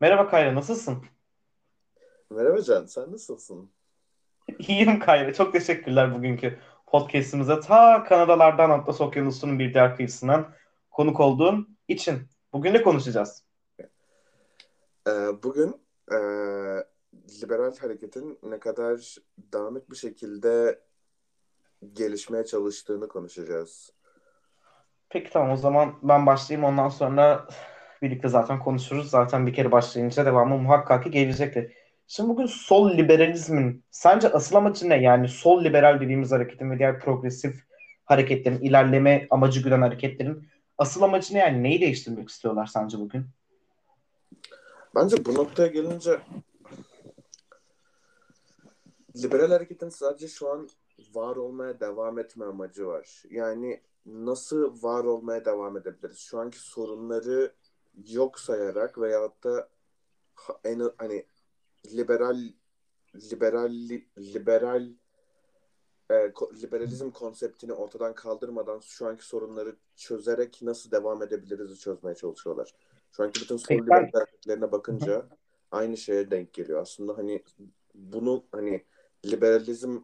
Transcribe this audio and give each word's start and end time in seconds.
Merhaba 0.00 0.30
Kayra, 0.30 0.54
nasılsın? 0.54 1.04
Merhaba 2.30 2.62
Can, 2.62 2.86
sen 2.86 3.12
nasılsın? 3.12 3.70
İyiyim 4.58 5.00
Kayra, 5.00 5.32
çok 5.32 5.52
teşekkürler 5.52 6.14
bugünkü 6.14 6.58
podcastimize. 6.86 7.60
Ta 7.60 8.04
Kanadalardan 8.04 8.70
Atlas 8.70 9.00
Okyanusu'nun 9.00 9.58
bir 9.58 9.74
diğer 9.74 9.96
kıyısından 9.96 10.52
konuk 10.90 11.20
olduğun 11.20 11.76
için. 11.88 12.18
Bugün 12.52 12.74
ne 12.74 12.82
konuşacağız? 12.82 13.44
Ee, 15.08 15.10
bugün 15.42 15.80
e, 16.12 16.18
liberal 17.42 17.76
hareketin 17.76 18.38
ne 18.42 18.58
kadar 18.58 19.16
dağınık 19.52 19.90
bir 19.90 19.96
şekilde 19.96 20.80
gelişmeye 21.92 22.44
çalıştığını 22.44 23.08
konuşacağız. 23.08 23.92
Peki 25.08 25.30
tamam 25.30 25.50
o 25.50 25.56
zaman 25.56 25.98
ben 26.02 26.26
başlayayım 26.26 26.68
ondan 26.68 26.88
sonra 26.88 27.48
birlikte 28.02 28.28
zaten 28.28 28.58
konuşuruz. 28.58 29.10
Zaten 29.10 29.46
bir 29.46 29.54
kere 29.54 29.72
başlayınca 29.72 30.26
devamı 30.26 30.58
muhakkak 30.58 31.04
ki 31.04 31.10
gelecektir. 31.10 31.72
Şimdi 32.06 32.28
bugün 32.28 32.46
sol 32.46 32.90
liberalizmin 32.96 33.84
sence 33.90 34.28
asıl 34.28 34.56
amacı 34.56 34.88
ne? 34.88 35.02
Yani 35.02 35.28
sol 35.28 35.64
liberal 35.64 36.00
dediğimiz 36.00 36.32
hareketin 36.32 36.70
ve 36.70 36.78
diğer 36.78 37.00
progresif 37.00 37.64
hareketlerin, 38.04 38.60
ilerleme 38.60 39.26
amacı 39.30 39.62
güden 39.62 39.82
hareketlerin 39.82 40.48
asıl 40.78 41.02
amacı 41.02 41.34
ne? 41.34 41.38
Yani 41.38 41.62
neyi 41.62 41.80
değiştirmek 41.80 42.28
istiyorlar 42.28 42.66
sence 42.66 42.98
bugün? 42.98 43.26
Bence 44.94 45.24
bu 45.24 45.34
noktaya 45.34 45.68
gelince 45.68 46.20
liberal 49.16 49.50
hareketin 49.50 49.88
sadece 49.88 50.28
şu 50.28 50.50
an 50.50 50.68
var 51.14 51.36
olmaya 51.36 51.80
devam 51.80 52.18
etme 52.18 52.44
amacı 52.44 52.86
var. 52.86 53.22
Yani 53.30 53.80
nasıl 54.06 54.82
var 54.82 55.04
olmaya 55.04 55.44
devam 55.44 55.76
edebiliriz? 55.76 56.18
Şu 56.18 56.38
anki 56.38 56.58
sorunları 56.58 57.52
yok 58.08 58.40
sayarak 58.40 58.98
veyahut 58.98 59.44
da 59.44 59.68
en 60.64 60.90
hani 60.98 61.26
liberal 61.86 62.38
liberal 63.14 63.72
liberal 64.18 64.88
e, 66.10 66.14
liberalizm 66.62 67.10
konseptini 67.10 67.72
ortadan 67.72 68.14
kaldırmadan 68.14 68.80
şu 68.80 69.06
anki 69.06 69.26
sorunları 69.26 69.76
çözerek 69.96 70.62
nasıl 70.62 70.90
devam 70.90 71.22
edebiliriz 71.22 71.80
çözmeye 71.80 72.14
çalışıyorlar. 72.14 72.74
Şu 73.12 73.22
anki 73.22 73.40
bütün 73.40 73.56
sol 73.56 73.74
liberal 73.74 74.10
hareketlerine 74.12 74.72
bakınca 74.72 75.26
aynı 75.70 75.96
şeye 75.96 76.30
denk 76.30 76.52
geliyor. 76.52 76.82
Aslında 76.82 77.18
hani 77.18 77.42
bunu 77.94 78.44
hani 78.52 78.84
liberalizm 79.26 79.98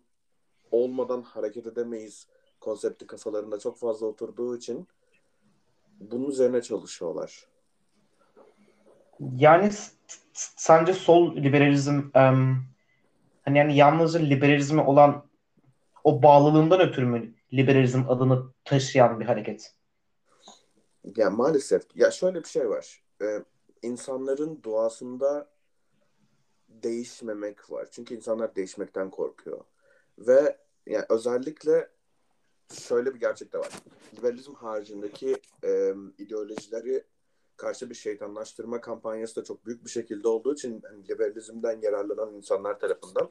olmadan 0.70 1.22
hareket 1.22 1.66
edemeyiz 1.66 2.26
konsepti 2.60 3.06
kafalarında 3.06 3.58
çok 3.58 3.78
fazla 3.78 4.06
oturduğu 4.06 4.56
için 4.56 4.88
bunun 6.00 6.30
üzerine 6.30 6.62
çalışıyorlar. 6.62 7.46
Yani 9.20 9.70
sence 10.32 10.92
sol 10.92 11.36
liberalizm 11.36 11.98
um, 11.98 12.64
hani 13.44 13.58
yani 13.58 13.76
yalnızca 13.76 14.20
liberalizme 14.20 14.82
olan 14.82 15.26
o 16.04 16.22
bağlılığından 16.22 16.80
ötürü 16.80 17.06
mü 17.06 17.34
liberalizm 17.52 18.02
adını 18.08 18.52
taşıyan 18.64 19.20
bir 19.20 19.24
hareket? 19.24 19.74
Ya 21.16 21.30
maalesef. 21.30 21.82
Ya 21.94 22.10
şöyle 22.10 22.42
bir 22.42 22.48
şey 22.48 22.68
var. 22.68 23.02
Ee, 23.22 23.42
insanların 23.82 24.60
doğasında 24.64 25.48
değişmemek 26.68 27.70
var. 27.70 27.88
Çünkü 27.90 28.14
insanlar 28.14 28.56
değişmekten 28.56 29.10
korkuyor. 29.10 29.64
Ve 30.18 30.56
yani 30.86 31.04
özellikle 31.08 31.88
şöyle 32.72 33.14
bir 33.14 33.20
gerçek 33.20 33.52
de 33.52 33.58
var. 33.58 33.70
Liberalizm 34.16 34.54
haricindeki 34.54 35.36
e, 35.64 35.94
ideolojileri 36.18 37.04
karşı 37.56 37.90
bir 37.90 37.94
şeytanlaştırma 37.94 38.80
kampanyası 38.80 39.36
da 39.36 39.44
çok 39.44 39.66
büyük 39.66 39.84
bir 39.84 39.90
şekilde 39.90 40.28
olduğu 40.28 40.54
için 40.54 40.82
hani 40.82 41.08
liberalizmden 41.08 41.80
yararlanan 41.82 42.34
insanlar 42.34 42.80
tarafından 42.80 43.30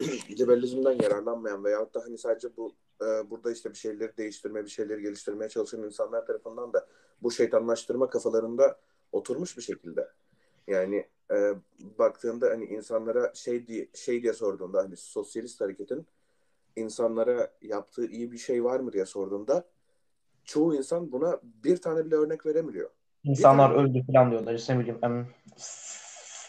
liberalizmden 0.30 0.98
yararlanmayan 1.02 1.64
veyahut 1.64 1.94
da 1.94 2.00
hani 2.04 2.18
sadece 2.18 2.56
bu 2.56 2.74
e, 3.02 3.30
burada 3.30 3.52
işte 3.52 3.70
bir 3.70 3.78
şeyleri 3.78 4.16
değiştirme, 4.16 4.64
bir 4.64 4.70
şeyleri 4.70 5.02
geliştirmeye 5.02 5.48
çalışan 5.48 5.82
insanlar 5.82 6.26
tarafından 6.26 6.72
da 6.72 6.86
bu 7.22 7.30
şeytanlaştırma 7.30 8.10
kafalarında 8.10 8.78
oturmuş 9.12 9.56
bir 9.56 9.62
şekilde. 9.62 10.08
Yani 10.66 11.06
e, 11.30 11.54
baktığında 11.98 12.50
hani 12.50 12.64
insanlara 12.64 13.34
şey 13.34 13.66
diye 13.66 13.88
şey 13.94 14.22
diye 14.22 14.32
sorduğunda 14.32 14.78
hani 14.78 14.96
sosyalist 14.96 15.60
hareketin 15.60 16.06
insanlara 16.76 17.52
yaptığı 17.62 18.06
iyi 18.06 18.32
bir 18.32 18.38
şey 18.38 18.64
var 18.64 18.80
mı 18.80 18.92
diye 18.92 19.06
sorduğunda 19.06 19.64
çoğu 20.44 20.74
insan 20.74 21.12
buna 21.12 21.40
bir 21.64 21.76
tane 21.76 22.04
bile 22.04 22.14
örnek 22.14 22.46
veremiyor. 22.46 22.90
İnsanlar 23.24 23.70
öldü 23.70 24.06
falan 24.06 24.30
diyorlar. 24.30 24.54
İşte 24.54 24.74
ne 24.74 24.80
bileyim 24.80 24.98
um, 25.02 25.26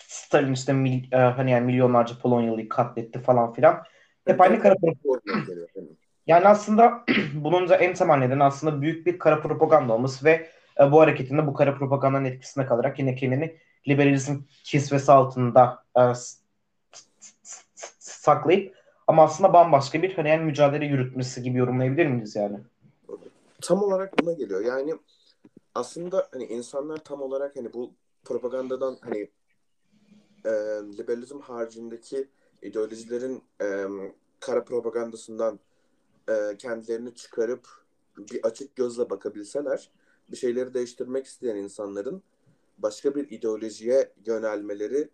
Stalin 0.07 0.53
işte 0.53 0.73
mil, 0.73 1.03
uh, 1.13 1.37
hani 1.37 1.51
yani 1.51 1.65
milyonlarca 1.65 2.15
Polonyalı'yı 2.21 2.69
katletti 2.69 3.19
falan 3.19 3.53
filan. 3.53 3.83
Hep 4.27 4.41
aynı 4.41 4.59
kara 4.59 4.75
propaganda. 4.75 5.51
Yani 6.27 6.47
aslında 6.47 7.05
bunun 7.33 7.69
da 7.69 7.75
en 7.75 7.93
temel 7.93 8.17
nedeni 8.17 8.43
aslında 8.43 8.81
büyük 8.81 9.05
bir 9.05 9.19
kara 9.19 9.41
propaganda 9.41 9.93
olması 9.93 10.25
ve 10.25 10.49
uh, 10.79 10.91
bu 10.91 11.01
hareketin 11.01 11.37
de 11.37 11.47
bu 11.47 11.53
kara 11.53 11.75
propagandanın 11.75 12.25
etkisine 12.25 12.65
kalarak 12.65 12.99
yine 12.99 13.15
kendini 13.15 13.57
liberalizm 13.87 14.39
kisvesi 14.63 15.11
altında 15.11 15.83
uh, 15.95 16.13
saklayıp 17.99 18.75
ama 19.07 19.23
aslında 19.23 19.53
bambaşka 19.53 20.01
bir 20.01 20.15
hani 20.15 20.29
yani 20.29 20.43
mücadele 20.43 20.85
yürütmesi 20.85 21.43
gibi 21.43 21.57
yorumlayabilir 21.57 22.05
miyiz 22.05 22.35
yani? 22.35 22.59
Tam 23.61 23.83
olarak 23.83 24.19
buna 24.19 24.33
geliyor. 24.33 24.65
Yani 24.65 24.93
aslında 25.75 26.29
hani 26.31 26.45
insanlar 26.45 26.97
tam 27.03 27.21
olarak 27.21 27.55
hani 27.55 27.73
bu 27.73 27.93
propagandadan 28.23 28.97
hani 29.01 29.29
e, 30.45 30.51
liberalizm 30.97 31.39
haricindeki 31.39 32.27
ideolojilerin 32.61 33.43
e, 33.61 33.85
kara 34.39 34.63
propagandasından 34.63 35.59
e, 36.29 36.57
kendilerini 36.57 37.15
çıkarıp 37.15 37.67
bir 38.17 38.43
açık 38.43 38.75
gözle 38.75 39.09
bakabilseler 39.09 39.91
bir 40.31 40.37
şeyleri 40.37 40.73
değiştirmek 40.73 41.25
isteyen 41.25 41.55
insanların 41.55 42.23
başka 42.77 43.15
bir 43.15 43.31
ideolojiye 43.31 44.13
yönelmeleri 44.25 45.09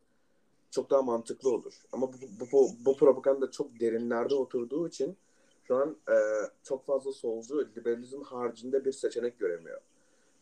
çok 0.72 0.90
daha 0.90 1.02
mantıklı 1.02 1.50
olur. 1.50 1.82
Ama 1.92 2.14
bu, 2.14 2.18
bu, 2.40 2.52
bu, 2.52 2.70
bu 2.86 2.98
propaganda 2.98 3.52
çok 3.52 3.80
derinlerde 3.80 4.36
oturduğu 4.36 4.88
için 4.88 5.18
şu 5.64 5.76
an 5.76 5.98
e, 6.10 6.16
çok 6.64 6.86
fazla 6.86 7.12
solcu 7.12 7.68
liberalizm 7.76 8.22
haricinde 8.22 8.86
bir 8.86 8.92
seçenek 8.92 9.40
göremiyor. 9.40 9.82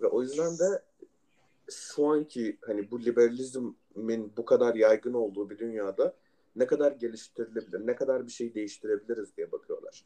Ve 0.02 0.08
o 0.08 0.22
yüzden 0.22 0.60
de 0.60 0.82
şu 1.70 2.08
anki 2.08 2.58
hani 2.62 2.92
bu 2.92 3.02
liberalizmin 3.02 4.34
bu 4.38 4.46
kadar 4.46 4.76
yaygın 4.76 5.14
olduğu 5.14 5.50
bir 5.50 5.58
dünyada 5.58 6.16
ne 6.56 6.68
kadar 6.68 6.92
geliştirilebilir, 6.92 7.88
ne 7.88 7.96
kadar 7.96 8.28
bir 8.28 8.32
şey 8.32 8.54
değiştirebiliriz 8.54 9.38
diye 9.38 9.52
bakıyorlar. 9.52 10.06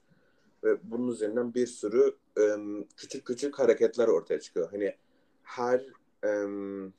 Ve 0.63 0.91
bunun 0.91 1.11
üzerinden 1.11 1.53
bir 1.53 1.67
sürü 1.67 2.15
um, 2.37 2.87
küçük 2.97 3.25
küçük 3.25 3.59
hareketler 3.59 4.07
ortaya 4.07 4.39
çıkıyor. 4.39 4.69
Hani 4.71 4.95
her 5.43 5.85
um, 6.25 6.93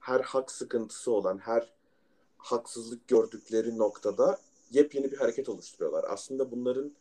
her 0.00 0.20
hak 0.20 0.50
sıkıntısı 0.50 1.12
olan, 1.12 1.38
her 1.38 1.74
haksızlık 2.38 3.08
gördükleri 3.08 3.78
noktada 3.78 4.38
yepyeni 4.70 5.12
bir 5.12 5.16
hareket 5.16 5.48
oluşturuyorlar. 5.48 6.04
Aslında 6.08 6.50
bunların 6.50 6.92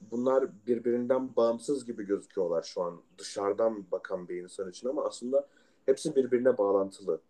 bunlar 0.00 0.66
birbirinden 0.66 1.36
bağımsız 1.36 1.86
gibi 1.86 2.06
gözüküyorlar 2.06 2.62
şu 2.62 2.82
an 2.82 3.02
dışarıdan 3.18 3.90
bakan 3.92 4.28
bir 4.28 4.42
insan 4.42 4.70
için 4.70 4.88
ama 4.88 5.04
aslında 5.04 5.46
hepsi 5.86 6.16
birbirine 6.16 6.58
bağlantılı. 6.58 7.20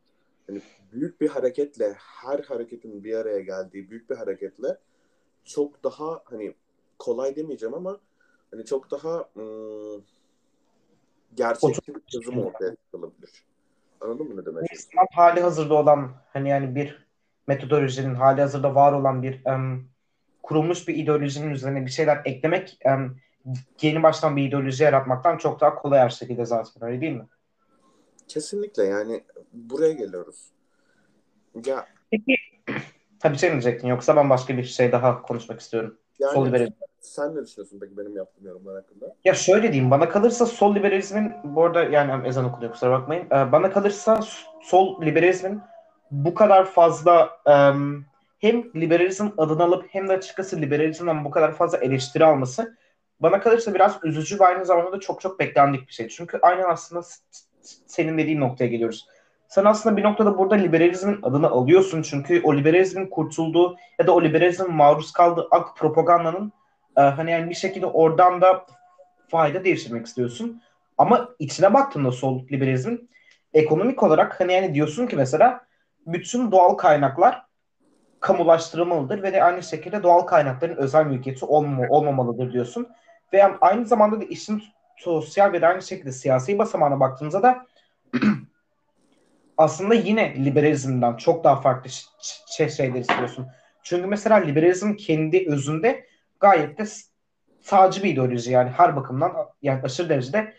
Yani 0.49 0.63
büyük 0.93 1.21
bir 1.21 1.29
hareketle 1.29 1.95
her 1.99 2.39
hareketin 2.39 3.05
bir 3.05 3.15
araya 3.15 3.41
geldiği 3.41 3.91
büyük 3.91 4.11
bir 4.11 4.17
hareketle 4.17 4.79
çok 5.45 5.85
daha 5.85 6.21
hani 6.25 6.55
kolay 6.99 7.37
demeyeceğim 7.37 7.75
ama 7.75 7.99
hani 8.51 8.65
çok 8.65 8.91
daha 8.91 9.29
ım, 9.37 10.05
gerçekçi 11.35 11.95
bir 11.95 12.01
çözüm 12.01 12.39
ortaya 12.39 12.77
çıkılabilir. 12.77 13.45
Anladın 14.01 14.29
mı 14.29 14.37
ne 14.43 14.47
demek? 14.47 14.71
Hali 15.13 15.41
hazırda 15.41 15.75
olan 15.75 16.13
hani 16.33 16.49
yani 16.49 16.75
bir 16.75 17.07
metodolojinin 17.47 18.15
hali 18.15 18.41
hazırda 18.41 18.75
var 18.75 18.93
olan 18.93 19.23
bir 19.23 19.45
um, 19.45 19.89
kurulmuş 20.49 20.89
bir 20.89 20.95
ideolojinin 20.97 21.51
üzerine 21.51 21.87
bir 21.87 21.91
şeyler 21.91 22.23
eklemek 22.25 22.79
um, 22.85 23.17
yeni 23.83 24.03
baştan 24.03 24.37
bir 24.37 24.49
ideoloji 24.49 24.85
yaratmaktan 24.85 25.39
çok 25.39 25.61
daha 25.61 25.75
kolay 25.75 26.01
her 26.01 26.11
şekilde 26.11 26.45
zaten 26.45 26.89
öyle 26.89 27.01
değil 27.01 27.13
mi? 27.13 27.27
Kesinlikle 28.29 28.85
yani 28.85 29.25
buraya 29.53 29.93
geliyoruz. 29.93 30.47
Ya 31.67 31.87
Peki 32.11 32.35
tabii 33.21 33.39
şey 33.39 33.51
mi 33.51 33.53
diyecektin 33.53 33.89
yoksa 33.89 34.17
ben 34.17 34.31
başka 34.31 34.57
bir 34.57 34.65
şey 34.65 34.93
daha 34.93 35.23
konuşmak 35.23 35.61
istiyorum. 35.61 35.99
Yani, 36.19 36.33
sol 36.35 36.47
liberalizm. 36.47 36.73
Sen 37.01 37.37
ne 37.37 37.43
düşünüyorsun 37.43 37.79
peki 37.81 37.97
benim 37.97 38.17
yaptığım 38.17 38.47
yorumlar 38.47 38.75
hakkında? 38.75 39.15
Ya 39.25 39.35
şöyle 39.35 39.73
diyeyim 39.73 39.91
bana 39.91 40.09
kalırsa 40.09 40.47
sol 40.47 40.75
liberalizmin 40.75 41.33
bu 41.45 41.65
arada 41.65 41.83
yani 41.83 42.29
ezan 42.29 42.45
okunuyor 42.45 42.73
kusura 42.73 42.91
bakmayın. 42.91 43.27
Ee, 43.27 43.53
bana 43.53 43.71
kalırsa 43.71 44.21
sol 44.63 45.03
liberalizmin 45.03 45.61
bu 46.11 46.35
kadar 46.35 46.65
fazla 46.65 47.31
um, 47.47 48.07
hem 48.39 48.75
liberalizm 48.75 49.29
adını 49.37 49.63
alıp 49.63 49.87
hem 49.91 50.09
de 50.09 50.13
açıkçası 50.13 50.61
liberalizmden 50.61 51.25
bu 51.25 51.31
kadar 51.31 51.55
fazla 51.55 51.79
eleştiri 51.79 52.25
alması 52.25 52.77
bana 53.21 53.41
kalırsa 53.41 53.75
biraz 53.75 53.99
üzücü 54.05 54.41
ve 54.41 54.47
aynı 54.47 54.65
zamanda 54.65 54.93
da 54.93 55.01
çok 55.01 55.21
çok 55.21 55.41
beklendik 55.41 55.89
bir 55.89 55.93
şey. 55.93 56.09
Çünkü 56.09 56.39
aynen 56.43 56.69
aslında 56.69 57.03
senin 57.87 58.19
dediğin 58.19 58.41
noktaya 58.41 58.67
geliyoruz. 58.67 59.07
sen 59.49 59.65
aslında 59.65 59.97
bir 59.97 60.03
noktada 60.03 60.39
burada 60.39 60.55
liberalizmin 60.55 61.19
adını 61.23 61.51
alıyorsun. 61.51 62.03
Çünkü 62.03 62.43
o 62.45 62.57
liberalizmin 62.57 63.07
kurtulduğu 63.07 63.77
ya 63.99 64.07
da 64.07 64.15
o 64.15 64.23
liberalizmin 64.23 64.73
maruz 64.73 65.13
kaldığı 65.13 65.49
ak 65.51 65.77
propagandanın 65.77 66.53
e, 66.97 67.01
hani 67.01 67.31
yani 67.31 67.51
bir 67.51 67.55
şekilde 67.55 67.87
oradan 67.87 68.41
da 68.41 68.67
fayda 69.29 69.65
değiştirmek 69.65 70.07
istiyorsun. 70.07 70.63
Ama 70.99 71.29
içine 71.39 71.75
baktığında 71.75 72.13
sol 72.13 72.49
liberalizmin 72.53 73.11
ekonomik 73.55 74.03
olarak 74.03 74.41
hani 74.41 74.53
yani 74.53 74.75
diyorsun 74.75 75.07
ki 75.07 75.17
mesela 75.17 75.67
bütün 76.07 76.53
doğal 76.53 76.75
kaynaklar 76.75 77.48
kamulaştırılmalıdır 78.21 79.23
ve 79.23 79.33
de 79.33 79.45
aynı 79.45 79.63
şekilde 79.63 80.03
doğal 80.03 80.21
kaynakların 80.21 80.77
özel 80.77 81.07
mülkiyeti 81.07 81.45
olmama, 81.45 81.89
olmamalıdır 81.89 82.53
diyorsun. 82.53 82.89
Ve 83.33 83.45
aynı 83.45 83.87
zamanda 83.87 84.21
da 84.21 84.25
işin 84.25 84.63
sosyal 84.97 85.53
ve 85.53 85.63
de 85.63 85.67
aynı 85.67 85.83
şekilde 85.83 86.13
siyasi 86.13 86.59
basamağına 86.59 87.01
baktığımızda 87.01 87.43
da 87.43 87.67
aslında 89.57 89.95
yine 89.95 90.45
liberalizmden 90.45 91.17
çok 91.17 91.45
daha 91.45 91.61
farklı 91.61 91.91
şey, 92.57 92.69
şeyler 92.69 93.01
istiyorsun. 93.01 93.47
Çünkü 93.83 94.07
mesela 94.07 94.37
liberalizm 94.37 94.95
kendi 94.95 95.47
özünde 95.49 96.07
gayet 96.41 96.79
de 96.79 96.85
sağcı 97.61 98.03
bir 98.03 98.11
ideoloji 98.11 98.53
yani 98.53 98.71
her 98.71 98.97
bakımdan 98.97 99.33
yani 99.63 99.83
aşırı 99.83 100.09
derecede 100.09 100.55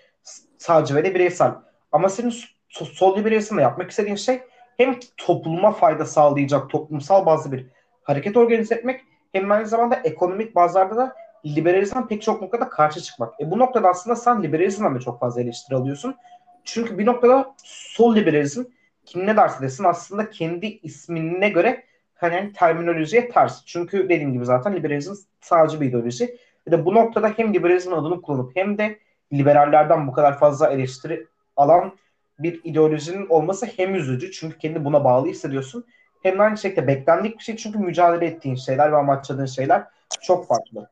sağcı 0.58 0.96
ve 0.96 1.06
de 1.06 1.16
bireysel. 1.16 1.52
Ama 1.92 2.10
senin 2.10 2.34
sol 2.70 3.18
liberalizmle 3.18 3.62
yapmak 3.62 3.92
istediğin 3.92 4.16
şey 4.16 4.42
hem 4.80 5.00
topluma 5.18 5.72
fayda 5.72 6.06
sağlayacak 6.06 6.70
toplumsal 6.70 7.26
bazı 7.26 7.52
bir 7.52 7.66
hareket 8.04 8.38
organize 8.38 8.76
etmek 8.76 9.02
hem 9.31 9.52
aynı 9.52 9.68
zamanda 9.68 9.96
ekonomik 9.96 10.56
bazlarda 10.56 10.96
da 10.96 11.16
liberalizm 11.46 12.08
pek 12.08 12.22
çok 12.22 12.42
noktada 12.42 12.70
karşı 12.70 13.02
çıkmak. 13.02 13.42
E 13.42 13.52
bu 13.52 13.60
noktada 13.60 13.90
aslında 13.90 14.16
sen 14.16 14.44
liberalizmden 14.44 14.96
de 14.96 15.00
çok 15.00 15.20
fazla 15.20 15.42
eleştiri 15.42 15.76
alıyorsun. 15.76 16.16
Çünkü 16.64 16.98
bir 16.98 17.06
noktada 17.06 17.56
sol 17.64 18.16
liberalizm 18.16 18.64
kim 19.06 19.28
ne 19.28 19.38
derse 19.38 19.62
desin 19.62 19.84
aslında 19.84 20.30
kendi 20.30 20.66
ismine 20.66 21.50
göre 21.50 21.84
hani 22.16 22.54
terminolojiye 22.54 23.30
ters. 23.30 23.66
Çünkü 23.66 24.04
dediğim 24.10 24.34
gibi 24.34 24.46
zaten 24.46 24.75
liberalizm 24.75 25.14
sadece 25.42 25.82
bir 25.82 25.86
ideoloji. 25.86 26.38
Ve 26.68 26.72
de 26.72 26.86
bu 26.86 26.96
noktada 26.96 27.34
hem 27.38 27.54
liberalizmin 27.54 27.96
adını 27.96 28.22
kullanıp 28.22 28.56
hem 28.56 28.78
de 28.78 29.00
liberallerden 29.34 30.08
bu 30.08 30.12
kadar 30.12 30.40
fazla 30.40 30.70
eleştiri 30.70 31.28
alan 31.56 31.94
bir 32.39 32.62
ideolojinin 32.63 33.27
olması 33.27 33.65
hem 33.65 33.95
üzücü 33.95 34.31
çünkü 34.31 34.57
kendi 34.57 34.86
buna 34.86 35.03
bağlı 35.03 35.27
hissediyorsun. 35.27 35.86
Hem 36.24 36.38
de 36.38 36.41
aynı 36.41 36.57
şekilde 36.57 36.88
beklendik 36.88 37.38
bir 37.38 37.44
şey 37.44 37.56
çünkü 37.56 37.80
mücadele 37.80 38.25
ettiğin 38.25 38.56
şeyler 38.56 38.91
ve 38.91 38.95
amaçladığın 38.95 39.45
şeyler 39.45 39.88
çok 40.21 40.47
farklı. 40.47 40.89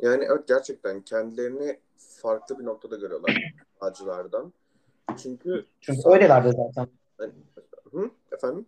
Yani 0.00 0.24
evet 0.24 0.48
gerçekten 0.48 1.00
kendilerini 1.00 1.78
farklı 2.22 2.58
bir 2.58 2.64
noktada 2.64 2.96
görüyorlar 2.96 3.52
acılardan. 3.80 4.52
Çünkü 5.22 5.66
çünkü 5.80 6.00
öylelerdi 6.04 6.52
zaten. 6.56 6.88
Hani, 7.18 7.32
hı? 7.92 8.10
Efendim? 8.32 8.66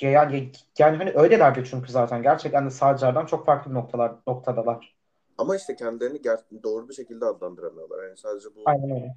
Yani, 0.00 0.50
yani 0.78 0.96
hani 0.96 1.12
öylelerdi 1.14 1.64
çünkü 1.70 1.92
zaten. 1.92 2.22
Gerçekten 2.22 2.66
de 2.66 2.70
sağcılardan 2.70 3.26
çok 3.26 3.46
farklı 3.46 3.74
noktalar 3.74 4.12
noktadalar. 4.26 4.96
Ama 5.38 5.56
işte 5.56 5.76
kendilerini 5.76 6.18
ger- 6.18 6.62
doğru 6.62 6.88
bir 6.88 6.94
şekilde 6.94 7.24
adlandıramıyorlar. 7.24 8.04
Yani 8.04 8.16
sadece 8.16 8.48
bu 8.56 8.62
Aynen 8.64 8.90
öyle. 8.90 9.14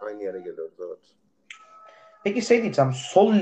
Aynı 0.00 0.22
yere 0.22 0.38
geliyoruz 0.38 0.74
evet. 0.86 0.98
Peki 2.24 2.42
şey 2.42 2.62
diyeceğim. 2.62 2.92
Sol 2.92 3.34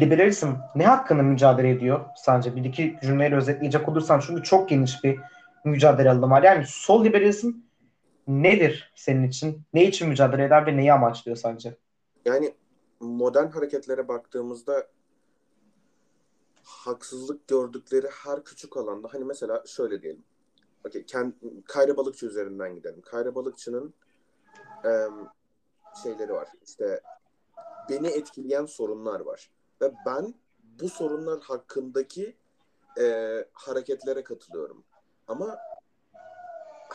liberalizm 0.00 0.48
ne 0.74 0.86
hakkında 0.86 1.22
mücadele 1.22 1.70
ediyor 1.70 2.04
sence? 2.16 2.56
Bir 2.56 2.64
iki 2.64 2.96
cümleyle 3.02 3.36
özetleyecek 3.36 3.88
olursan 3.88 4.20
çünkü 4.20 4.42
çok 4.42 4.68
geniş 4.68 5.04
bir 5.04 5.20
mücadele 5.64 6.10
alanı 6.10 6.30
var. 6.30 6.42
Yani 6.42 6.64
sol 6.66 7.04
liberalizm 7.04 7.52
nedir 8.28 8.92
senin 8.94 9.28
için? 9.28 9.62
Ne 9.74 9.84
için 9.84 10.08
mücadele 10.08 10.44
eder 10.44 10.66
ve 10.66 10.76
neyi 10.76 10.92
amaçlıyor 10.92 11.36
sence? 11.36 11.76
Yani 12.24 12.54
modern 13.00 13.50
hareketlere 13.50 14.08
baktığımızda 14.08 14.86
haksızlık 16.62 17.48
gördükleri 17.48 18.06
her 18.24 18.44
küçük 18.44 18.76
alanda 18.76 19.08
hani 19.12 19.24
mesela 19.24 19.62
şöyle 19.66 20.02
diyelim. 20.02 20.24
Okay, 20.88 21.06
kend, 21.06 21.32
Kayra 21.64 21.96
Balıkçı 21.96 22.26
üzerinden 22.26 22.74
gidelim. 22.74 23.00
Kayra 23.00 23.34
Balıkçı'nın 23.34 23.94
e, 24.84 24.90
şeyleri 26.02 26.32
var. 26.32 26.48
İşte 26.66 27.00
beni 27.90 28.08
etkileyen 28.08 28.66
sorunlar 28.66 29.20
var. 29.20 29.50
Ve 29.80 29.92
ben 30.06 30.34
bu 30.80 30.88
sorunlar 30.88 31.40
hakkındaki 31.40 32.36
e, 33.00 33.36
hareketlere 33.52 34.24
katılıyorum. 34.24 34.84
Ama 35.28 35.58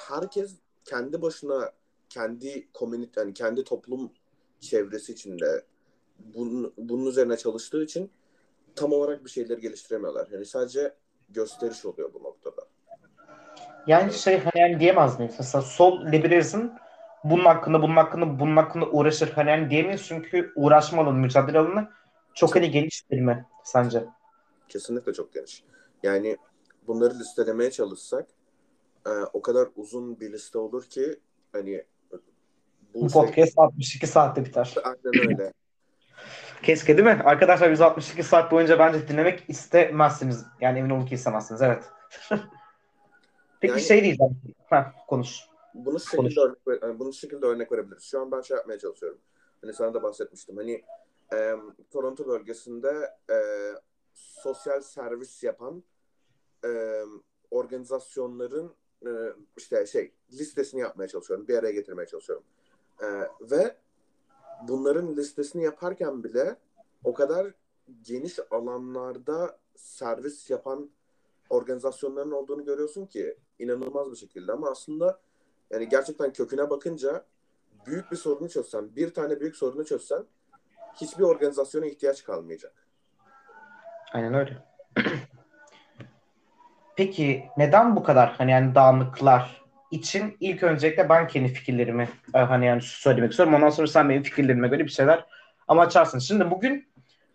herkes 0.09 0.56
kendi 0.86 1.21
başına 1.21 1.71
kendi 2.09 2.71
komünite 2.74 3.21
yani 3.21 3.33
kendi 3.33 3.63
toplum 3.63 4.12
çevresi 4.59 5.12
içinde 5.12 5.65
bunun, 6.19 6.74
bunun 6.77 7.06
üzerine 7.06 7.38
çalıştığı 7.38 7.83
için 7.83 8.12
tam 8.75 8.94
olarak 8.94 9.25
bir 9.25 9.30
şeyleri 9.30 9.62
geliştiremiyorlar. 9.62 10.27
Yani 10.31 10.45
sadece 10.45 10.94
gösteriş 11.30 11.86
oluyor 11.86 12.13
bu 12.13 12.24
noktada. 12.24 12.62
Yani 13.88 14.13
şey 14.13 14.38
hani 14.38 14.59
yani 14.62 14.80
diyemez 14.80 15.19
miyiz? 15.19 15.36
Mesela 15.39 15.62
sol 15.62 16.06
liberalizm 16.06 16.69
bunun 17.23 17.45
hakkında 17.45 17.81
bunun 17.81 17.95
hakkında 17.95 18.39
bunun 18.39 18.57
hakkında 18.57 18.85
uğraşır 18.85 19.31
hani 19.31 19.50
yani 19.50 19.69
diyemeyiz 19.69 20.03
çünkü 20.03 20.51
uğraşma 20.56 21.01
alanı, 21.01 21.18
mücadele 21.18 21.59
alanı 21.59 21.89
çok 22.33 22.56
hani 22.56 22.71
geniş 22.71 23.09
değil 23.12 23.21
mi 23.21 23.45
sence? 23.63 24.06
Kesinlikle 24.69 25.13
çok 25.13 25.33
geniş. 25.33 25.63
Yani 26.03 26.38
bunları 26.88 27.19
listelemeye 27.19 27.71
çalışsak 27.71 28.27
e, 29.06 29.09
o 29.33 29.41
kadar 29.41 29.68
uzun 29.75 30.19
bir 30.19 30.33
liste 30.33 30.57
olur 30.57 30.83
ki 30.83 31.19
hani 31.51 31.83
bu, 32.94 33.01
bu 33.01 33.09
şey... 33.09 33.21
podcast 33.21 33.59
62 33.59 34.07
saatte 34.07 34.45
biter. 34.45 34.75
Aynen 34.83 35.29
öyle. 35.29 35.53
Keşke 36.63 36.97
değil 36.97 37.07
mi? 37.07 37.21
Arkadaşlar 37.25 37.69
162 37.69 38.24
saat 38.24 38.51
boyunca 38.51 38.79
bence 38.79 39.07
dinlemek 39.07 39.44
istemezsiniz. 39.47 40.45
Yani 40.62 40.79
emin 40.79 40.89
olun 40.89 41.06
ki 41.06 41.15
istemezsiniz. 41.15 41.62
Evet. 41.62 41.83
Peki 43.62 43.71
yani, 43.71 43.81
şey 43.81 44.03
diyeceğim. 44.03 44.41
Ha, 44.69 44.94
konuş. 45.07 45.39
Bunu 45.73 46.00
şu 46.00 46.09
şekilde 46.09 46.39
örnek, 46.39 47.00
bunu 47.00 47.13
şu 47.13 47.19
şekilde 47.19 47.45
örnek 47.45 47.71
verebiliriz. 47.71 48.03
Şu 48.03 48.21
an 48.21 48.31
ben 48.31 48.41
şey 48.41 48.57
yapmaya 48.57 48.79
çalışıyorum. 48.79 49.19
Hani 49.62 49.73
sana 49.73 49.94
da 49.94 50.03
bahsetmiştim. 50.03 50.57
Hani 50.57 50.83
e, 51.33 51.56
Toronto 51.91 52.27
bölgesinde 52.27 53.18
e, 53.29 53.38
sosyal 54.13 54.81
servis 54.81 55.44
yapan 55.44 55.83
e, 56.65 57.01
organizasyonların 57.51 58.73
e, 59.06 59.09
işte 59.57 59.85
şey 59.85 60.12
listesini 60.33 60.81
yapmaya 60.81 61.07
çalışıyorum. 61.07 61.47
Bir 61.47 61.57
araya 61.57 61.71
getirmeye 61.71 62.07
çalışıyorum. 62.07 62.45
E, 63.01 63.07
ve 63.41 63.75
bunların 64.67 65.15
listesini 65.15 65.63
yaparken 65.63 66.24
bile 66.24 66.56
o 67.03 67.13
kadar 67.13 67.53
geniş 68.01 68.39
alanlarda 68.51 69.60
servis 69.75 70.50
yapan 70.50 70.89
organizasyonların 71.50 72.31
olduğunu 72.31 72.65
görüyorsun 72.65 73.05
ki 73.05 73.38
inanılmaz 73.60 74.12
bir 74.12 74.17
şekilde 74.17 74.51
ama 74.51 74.69
aslında 74.69 75.19
yani 75.72 75.90
gerçekten 75.90 76.34
köküne 76.34 76.70
bakınca 76.70 77.25
büyük 77.86 78.12
bir 78.12 78.18
sorunu 78.18 78.50
çözsen, 78.50 78.96
bir 78.96 79.13
tane 79.13 79.40
büyük 79.40 79.56
sorunu 79.56 79.86
çözsen 79.86 80.24
hiçbir 81.01 81.24
organizasyona 81.24 81.86
ihtiyaç 81.86 82.24
kalmayacak. 82.24 82.88
Aynen 84.13 84.34
öyle. 84.34 84.58
Peki 86.98 87.44
neden 87.58 87.96
bu 87.96 88.04
kadar 88.04 88.34
hani 88.38 88.51
yani 88.51 88.75
dağınıklar 88.75 89.62
için 89.92 90.38
ilk 90.40 90.63
öncelikle 90.63 91.10
ben 91.10 91.28
kendi 91.28 91.48
fikirlerimi 91.48 92.10
e, 92.34 92.40
hani 92.40 92.66
yani 92.66 92.82
söylemek 92.82 93.32
istiyorum. 93.32 93.54
Ondan 93.54 93.70
sonra 93.70 93.88
sen 93.88 94.10
benim 94.10 94.24
fikirlerime 94.24 94.68
göre 94.68 94.84
bir 94.84 94.92
şeyler 94.92 95.25
ama 95.68 95.82
açarsın. 95.82 96.20
Şimdi 96.20 96.51
bugün 96.51 96.92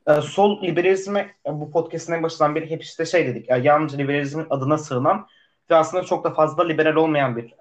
e, 0.06 0.20
sol 0.20 0.62
liberalizme 0.62 1.34
e, 1.46 1.52
bu 1.52 1.70
podcast'ın 1.70 2.12
en 2.12 2.22
başından 2.22 2.54
beri 2.54 2.70
hep 2.70 2.82
işte 2.82 3.06
şey 3.06 3.26
dedik. 3.26 3.48
Yalnızca 3.64 3.98
liberalizmin 3.98 4.46
adına 4.50 4.78
sığınan 4.78 5.26
ve 5.70 5.74
aslında 5.74 6.04
çok 6.04 6.24
da 6.24 6.34
fazla 6.34 6.64
liberal 6.64 6.94
olmayan 6.94 7.36
bir 7.36 7.54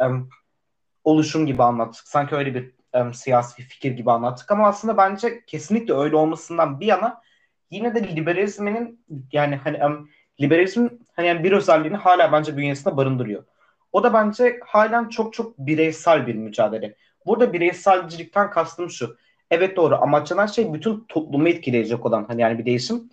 oluşum 1.06 1.46
gibi 1.46 1.64
anlattık. 1.64 2.08
Sanki 2.08 2.36
öyle 2.36 2.56
bir 2.56 2.72
um, 3.02 3.14
siyasi 3.14 3.64
fikir 3.64 3.92
gibi 3.92 4.12
anlattık 4.12 4.52
ama 4.52 4.68
aslında 4.68 4.98
bence 4.98 5.46
kesinlikle 5.48 5.94
öyle 5.94 6.16
olmasından 6.16 6.80
bir 6.80 6.86
yana 6.86 7.22
yine 7.72 7.96
de 7.96 8.16
liberalizmin 8.16 9.06
yani 9.32 9.56
hani 9.56 9.86
um, 9.86 10.10
liberalizmin 10.42 11.08
hani 11.16 11.28
yani 11.28 11.44
bir 11.44 11.52
özelliğini 11.52 11.98
hala 11.98 12.32
bence 12.32 12.58
bünyesinde 12.58 12.98
barındırıyor. 12.98 13.44
O 13.92 14.04
da 14.04 14.14
bence 14.14 14.60
halen 14.66 15.10
çok 15.10 15.34
çok 15.34 15.58
bireysel 15.58 16.28
bir 16.28 16.36
mücadele. 16.36 16.96
Burada 17.26 17.54
bireyselcilikten 17.54 18.50
kastım 18.50 18.90
şu. 18.90 19.18
Evet 19.52 19.78
doğru 19.78 19.96
amaçlanan 19.96 20.46
şey 20.46 20.74
bütün 20.74 21.06
toplumu 21.08 21.50
etkileyecek 21.50 22.06
olan 22.06 22.26
hani 22.28 22.42
yani 22.42 22.60
bir 22.60 22.66
değişim. 22.66 23.10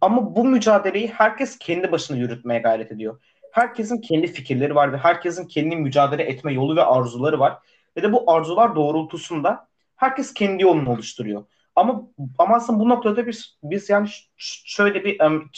Ama 0.00 0.36
bu 0.36 0.44
mücadeleyi 0.44 1.08
herkes 1.08 1.58
kendi 1.58 1.92
başına 1.92 2.16
yürütmeye 2.16 2.60
gayret 2.60 2.92
ediyor 2.92 3.20
herkesin 3.54 4.00
kendi 4.00 4.26
fikirleri 4.26 4.74
var 4.74 4.92
ve 4.92 4.96
herkesin 4.96 5.46
kendi 5.46 5.76
mücadele 5.76 6.22
etme 6.22 6.52
yolu 6.52 6.76
ve 6.76 6.84
arzuları 6.84 7.38
var. 7.38 7.58
Ve 7.96 8.02
de 8.02 8.12
bu 8.12 8.32
arzular 8.32 8.76
doğrultusunda 8.76 9.68
herkes 9.96 10.34
kendi 10.34 10.62
yolunu 10.62 10.90
oluşturuyor. 10.90 11.44
Ama 11.76 12.02
ama 12.38 12.56
aslında 12.56 12.80
bu 12.80 12.88
noktada 12.88 13.26
biz 13.26 13.58
biz 13.62 13.90
yani 13.90 14.08
şöyle 14.36 15.04
bir 15.04 15.20
um, 15.20 15.50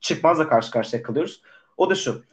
çıkmazla 0.00 0.48
karşı 0.48 0.70
karşıya 0.70 1.02
kalıyoruz. 1.02 1.42
O 1.76 1.90
da 1.90 1.94
şu. 1.94 2.24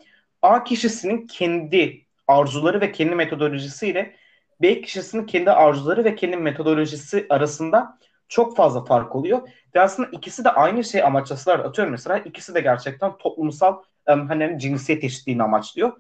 A 0.42 0.64
kişisinin 0.64 1.28
kendi 1.28 2.06
arzuları 2.28 2.82
ve 2.82 2.92
kendi 2.92 3.16
metodolojisiyle 3.16 4.16
B 4.62 4.82
kişisinin 4.82 5.26
kendi 5.26 5.52
arzuları 5.52 6.04
ve 6.04 6.16
kendi 6.16 6.38
metodolojisi 6.38 7.26
arasında 7.30 8.00
çok 8.30 8.58
fazla 8.58 8.86
fark 8.86 9.16
oluyor. 9.16 9.50
Ve 9.76 9.82
aslında 9.82 10.10
ikisi 10.12 10.44
de 10.44 10.52
aynı 10.52 10.84
şey 10.84 11.04
amaçlasalar 11.04 11.60
atıyorum 11.60 11.92
mesela 11.92 12.18
ikisi 12.18 12.56
de 12.56 12.62
gerçekten 12.62 13.18
toplumsal 13.18 13.82
um, 14.08 14.28
hani 14.28 14.60
cinsiyet 14.60 15.04
eşitliğini 15.04 15.44
amaçlıyor. 15.44 15.92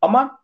Ama 0.00 0.42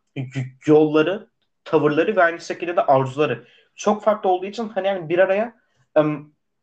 yolları, 0.66 1.28
tavırları 1.64 2.16
ve 2.16 2.22
aynı 2.22 2.40
şekilde 2.40 2.76
de 2.76 2.82
arzuları 2.82 3.44
çok 3.74 4.04
farklı 4.04 4.30
olduğu 4.30 4.46
için 4.46 4.68
hani 4.68 4.86
yani 4.86 5.08
bir 5.08 5.18
araya 5.18 5.54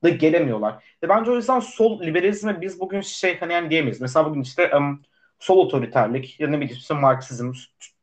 da 0.03 0.09
gelemiyorlar. 0.09 0.83
Ve 1.03 1.09
bence 1.09 1.31
o 1.31 1.35
yüzden 1.35 1.59
sol 1.59 2.01
liberalizme 2.01 2.61
biz 2.61 2.79
bugün 2.79 3.01
şey 3.01 3.39
hani 3.39 3.53
yani 3.53 3.69
diyemeyiz. 3.69 4.01
Mesela 4.01 4.25
bugün 4.25 4.41
işte 4.41 4.77
um, 4.77 5.01
sol 5.39 5.57
otoriterlik 5.57 6.39
ya 6.39 6.47
ne 6.47 6.61
bileyim 6.61 6.77
işte 6.77 6.93
Marksizm, 6.93 7.51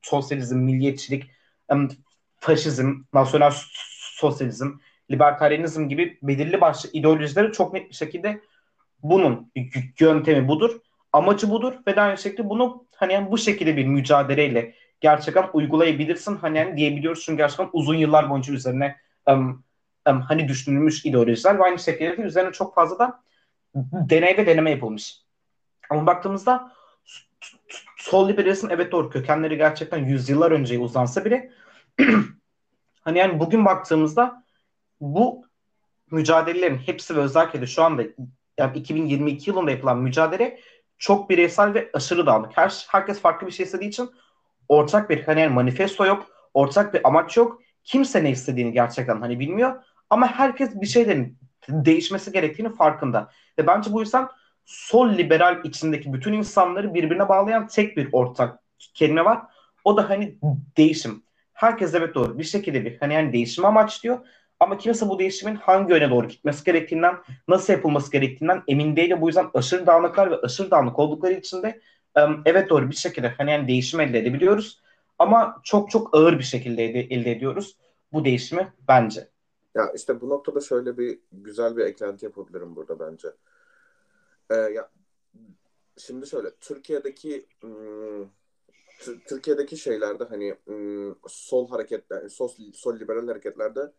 sosyalizm, 0.03 0.59
milliyetçilik, 0.59 1.31
um, 1.73 1.89
faşizm, 2.37 2.95
nasyonel 3.13 3.53
sosyalizm, 4.21 4.71
libertaryenizm 5.11 5.89
gibi 5.89 6.19
belirli 6.23 6.61
başlı 6.61 6.91
ideolojileri 6.93 7.53
çok 7.53 7.73
net 7.73 7.91
bir 7.91 7.95
şekilde 7.95 8.41
bunun 9.03 9.53
yöntemi 10.01 10.49
budur, 10.49 10.81
amacı 11.13 11.51
budur 11.51 11.75
ve 11.87 11.97
de 11.97 12.01
aynı 12.01 12.19
şekilde 12.19 12.49
bunu 12.49 12.87
hani 12.97 13.13
yani 13.13 13.31
bu 13.31 13.39
şekilde 13.39 13.77
bir 13.77 13.87
mücadeleyle 13.87 14.75
gerçekten 15.01 15.49
uygulayabilirsin 15.53 16.37
hani 16.37 16.59
yani 16.59 16.77
diyebiliyoruz 16.77 17.23
çünkü 17.25 17.37
gerçekten 17.37 17.69
uzun 17.73 17.95
yıllar 17.95 18.31
boyunca 18.31 18.55
üzerine 18.55 18.97
um, 19.27 19.65
um, 20.09 20.21
hani 20.21 20.49
düşünülmüş 20.49 21.05
ideolojiler 21.05 21.59
ve 21.59 21.63
aynı 21.63 21.79
şekilde 21.79 22.17
de 22.17 22.23
üzerine 22.23 22.53
çok 22.53 22.75
fazla 22.75 22.99
da 22.99 23.23
deney 23.75 24.37
ve 24.37 24.47
deneme 24.47 24.71
yapılmış. 24.71 25.17
Ama 25.91 26.07
baktığımızda 26.07 26.73
sol 27.97 28.29
liberalizm 28.29 28.71
evet 28.71 28.93
doğru 28.93 29.11
kökenleri 29.11 29.57
gerçekten 29.57 29.99
yüzyıllar 29.99 30.51
önceye 30.51 30.81
uzansa 30.81 31.25
bile 31.25 31.51
hani 33.01 33.19
yani 33.19 33.41
bugün 33.41 33.65
baktığımızda 33.65 34.45
bu 35.01 35.47
mücadelelerin 36.11 36.79
hepsi 36.79 37.17
ve 37.17 37.21
özellikle 37.21 37.61
de 37.61 37.67
şu 37.67 37.83
anda 37.83 38.03
yani 38.59 38.79
2022 38.79 39.51
yılında 39.51 39.71
yapılan 39.71 39.99
mücadele 39.99 40.61
çok 40.99 41.31
bireysel 41.31 41.75
ve 41.75 41.91
aşırı 41.93 42.27
dağınık. 42.27 42.57
Her, 42.57 42.87
herkes 42.89 43.21
farklı 43.21 43.47
bir 43.47 43.53
şey 43.53 43.65
istediği 43.65 43.89
için 43.89 44.11
ortak 44.69 45.11
bir 45.11 45.23
hani 45.23 45.49
manifesto 45.49 46.07
yok, 46.07 46.27
ortak 46.55 46.95
bir 46.95 47.09
amaç 47.09 47.37
yok. 47.37 47.63
Kimse 47.85 48.25
ne 48.25 48.31
istediğini 48.31 48.73
gerçekten 48.73 49.21
hani 49.21 49.41
bilmiyor. 49.41 49.85
Ama 50.11 50.27
herkes 50.27 50.81
bir 50.81 50.87
şeylerin 50.87 51.39
değişmesi 51.69 52.33
gerektiğini 52.33 52.75
farkında. 52.75 53.31
Ve 53.59 53.67
bence 53.67 53.93
bu 53.93 54.01
yüzden 54.01 54.29
sol 54.65 55.11
liberal 55.11 55.65
içindeki 55.65 56.13
bütün 56.13 56.33
insanları 56.33 56.95
birbirine 56.95 57.29
bağlayan 57.29 57.67
tek 57.67 57.97
bir 57.97 58.09
ortak 58.13 58.59
kelime 58.95 59.25
var. 59.25 59.43
O 59.85 59.97
da 59.97 60.11
hani 60.11 60.39
değişim. 60.77 61.23
Herkes 61.53 61.95
evet 61.95 62.15
doğru 62.15 62.39
bir 62.39 62.45
şekilde 62.45 62.85
bir 62.85 62.99
hani 62.99 63.15
yani 63.15 63.33
değişimi 63.33 63.67
amaçlıyor. 63.67 64.27
Ama 64.61 64.79
kimse 64.79 65.09
bu 65.09 65.19
değişimin 65.19 65.55
hangi 65.55 65.93
yöne 65.93 66.11
doğru 66.11 66.29
gitmesi 66.29 66.65
gerektiğinden, 66.65 67.17
nasıl 67.49 67.73
yapılması 67.73 68.13
gerektiğinden 68.13 68.63
emin 68.69 68.97
değil. 68.97 69.15
Bu 69.21 69.27
yüzden 69.27 69.51
aşırı 69.55 69.87
dağınıklar 69.87 70.31
ve 70.31 70.37
aşırı 70.37 70.71
dağınık 70.71 70.99
oldukları 70.99 71.33
için 71.33 71.63
de 71.63 71.81
evet 72.45 72.71
doğru 72.71 72.91
bir 72.91 72.97
şekilde 72.97 73.29
hani 73.29 73.51
yani 73.51 73.69
değişim 73.69 74.01
elde 74.01 74.19
edebiliyoruz. 74.19 74.83
Ama 75.19 75.61
çok 75.65 75.91
çok 75.91 76.17
ağır 76.17 76.39
bir 76.39 76.45
şekilde 76.45 76.85
elde, 76.85 77.31
ediyoruz 77.31 77.77
bu 78.13 78.25
değişimi 78.25 78.73
bence. 78.89 79.29
Ya 79.75 79.93
işte 79.95 80.21
bu 80.21 80.29
noktada 80.29 80.61
şöyle 80.61 80.99
bir 80.99 81.19
güzel 81.33 81.77
bir 81.77 81.85
eklenti 81.85 82.25
yapabilirim 82.25 82.77
burada 82.77 83.01
bence. 83.01 83.29
Ee, 84.51 84.55
ya 84.55 84.91
şimdi 85.97 86.27
şöyle 86.27 86.51
Türkiye'deki 86.61 87.47
Türkiye'deki 89.29 89.77
şeylerde 89.77 90.25
hani 90.25 90.55
sol 91.29 91.71
hareketler, 91.71 92.29
sol, 92.29 92.51
sol 92.75 93.01
liberal 93.01 93.29
hareketlerde 93.29 93.93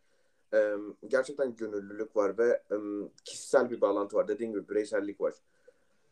ım, 0.54 0.96
gerçekten 1.08 1.56
gönüllülük 1.56 2.16
var 2.16 2.38
ve 2.38 2.62
ım, 2.70 3.10
kişisel 3.24 3.70
bir 3.70 3.80
bağlantı 3.80 4.16
var. 4.16 4.28
Dediğim 4.28 4.52
gibi 4.52 4.68
bireysellik 4.68 5.20
var. 5.20 5.34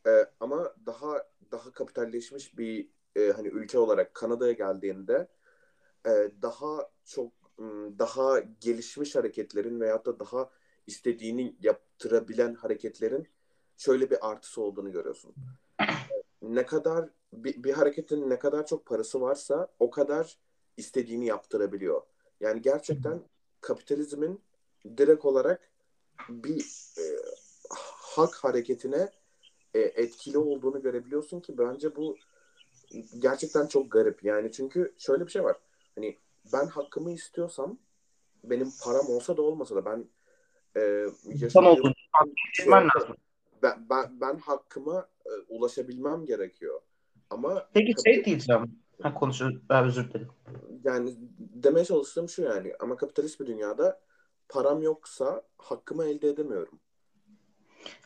Ee, 0.06 0.26
ama 0.40 0.74
daha 0.86 1.26
daha 1.52 1.72
kapitalleşmiş 1.72 2.58
bir 2.58 2.88
e, 3.16 3.30
hani 3.30 3.48
ülke 3.48 3.78
olarak 3.78 4.14
Kanada'ya 4.14 4.52
geldiğinde 4.52 5.28
e, 6.06 6.10
daha 6.42 6.90
çok 7.04 7.32
daha 7.98 8.40
gelişmiş 8.60 9.16
hareketlerin 9.16 9.80
veyahut 9.80 10.06
da 10.06 10.20
daha 10.20 10.50
istediğini 10.86 11.56
yaptırabilen 11.62 12.54
hareketlerin 12.54 13.28
şöyle 13.76 14.10
bir 14.10 14.30
artısı 14.30 14.62
olduğunu 14.62 14.92
görüyorsun. 14.92 15.34
Ne 16.42 16.66
kadar 16.66 17.08
bir, 17.32 17.64
bir 17.64 17.72
hareketin 17.72 18.30
ne 18.30 18.38
kadar 18.38 18.66
çok 18.66 18.86
parası 18.86 19.20
varsa 19.20 19.68
o 19.78 19.90
kadar 19.90 20.38
istediğini 20.76 21.26
yaptırabiliyor. 21.26 22.02
Yani 22.40 22.62
gerçekten 22.62 23.22
kapitalizmin 23.60 24.40
direkt 24.96 25.24
olarak 25.24 25.70
bir 26.28 26.60
e, 26.98 27.04
hak 28.00 28.34
hareketine 28.34 29.08
e, 29.74 29.80
etkili 29.80 30.38
olduğunu 30.38 30.82
görebiliyorsun 30.82 31.40
ki 31.40 31.58
bence 31.58 31.96
bu 31.96 32.16
gerçekten 33.18 33.66
çok 33.66 33.92
garip. 33.92 34.24
Yani 34.24 34.52
çünkü 34.52 34.94
şöyle 34.98 35.26
bir 35.26 35.30
şey 35.30 35.44
var. 35.44 35.56
Hani 35.94 36.16
ben 36.52 36.66
hakkımı 36.66 37.12
istiyorsam 37.12 37.78
benim 38.44 38.68
param 38.84 39.06
olsa 39.08 39.36
da 39.36 39.42
olmasa 39.42 39.76
da 39.76 39.84
ben 39.84 40.04
e, 40.76 40.80
yaşadığım 41.24 41.94
şey, 42.52 42.66
ben, 43.62 43.86
ben, 43.90 44.20
ben 44.20 44.38
hakkıma 44.38 45.08
e, 45.26 45.30
ulaşabilmem 45.48 46.26
gerekiyor. 46.26 46.80
Ama 47.30 47.68
Peki 47.74 47.94
şey 48.04 48.24
diyeceğim. 48.24 48.80
Ha, 49.02 49.14
konuşur, 49.14 49.50
özür 49.70 50.10
dilerim. 50.10 50.28
Yani 50.84 51.14
demeye 51.38 51.84
çalıştığım 51.84 52.28
şu 52.28 52.42
yani 52.42 52.72
ama 52.80 52.96
kapitalist 52.96 53.40
bir 53.40 53.46
dünyada 53.46 54.00
param 54.48 54.82
yoksa 54.82 55.42
hakkımı 55.58 56.04
elde 56.04 56.28
edemiyorum. 56.28 56.80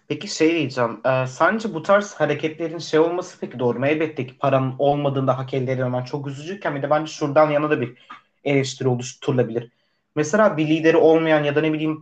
Peki 0.09 0.29
şey 0.29 0.55
diyeceğim. 0.55 1.00
E, 1.05 1.26
sence 1.26 1.75
bu 1.75 1.83
tarz 1.83 2.14
hareketlerin 2.14 2.79
şey 2.79 3.00
olması 3.00 3.41
peki 3.41 3.59
doğru 3.59 3.79
mu? 3.79 3.87
Elbette 3.87 4.26
ki 4.26 4.38
paranın 4.38 4.75
olmadığında 4.79 5.38
hak 5.38 5.55
elde 5.55 5.73
edememen 5.73 6.05
çok 6.05 6.26
üzücüyken 6.26 6.75
bir 6.75 6.83
de 6.83 6.91
bence 6.91 7.12
şuradan 7.12 7.50
yana 7.50 7.71
da 7.71 7.81
bir 7.81 7.99
eleştiri 8.45 8.88
oluşturulabilir. 8.88 9.71
Mesela 10.14 10.57
bir 10.57 10.69
lideri 10.69 10.97
olmayan 10.97 11.45
ya 11.45 11.57
da 11.57 11.61
ne 11.61 11.73
bileyim 11.73 12.00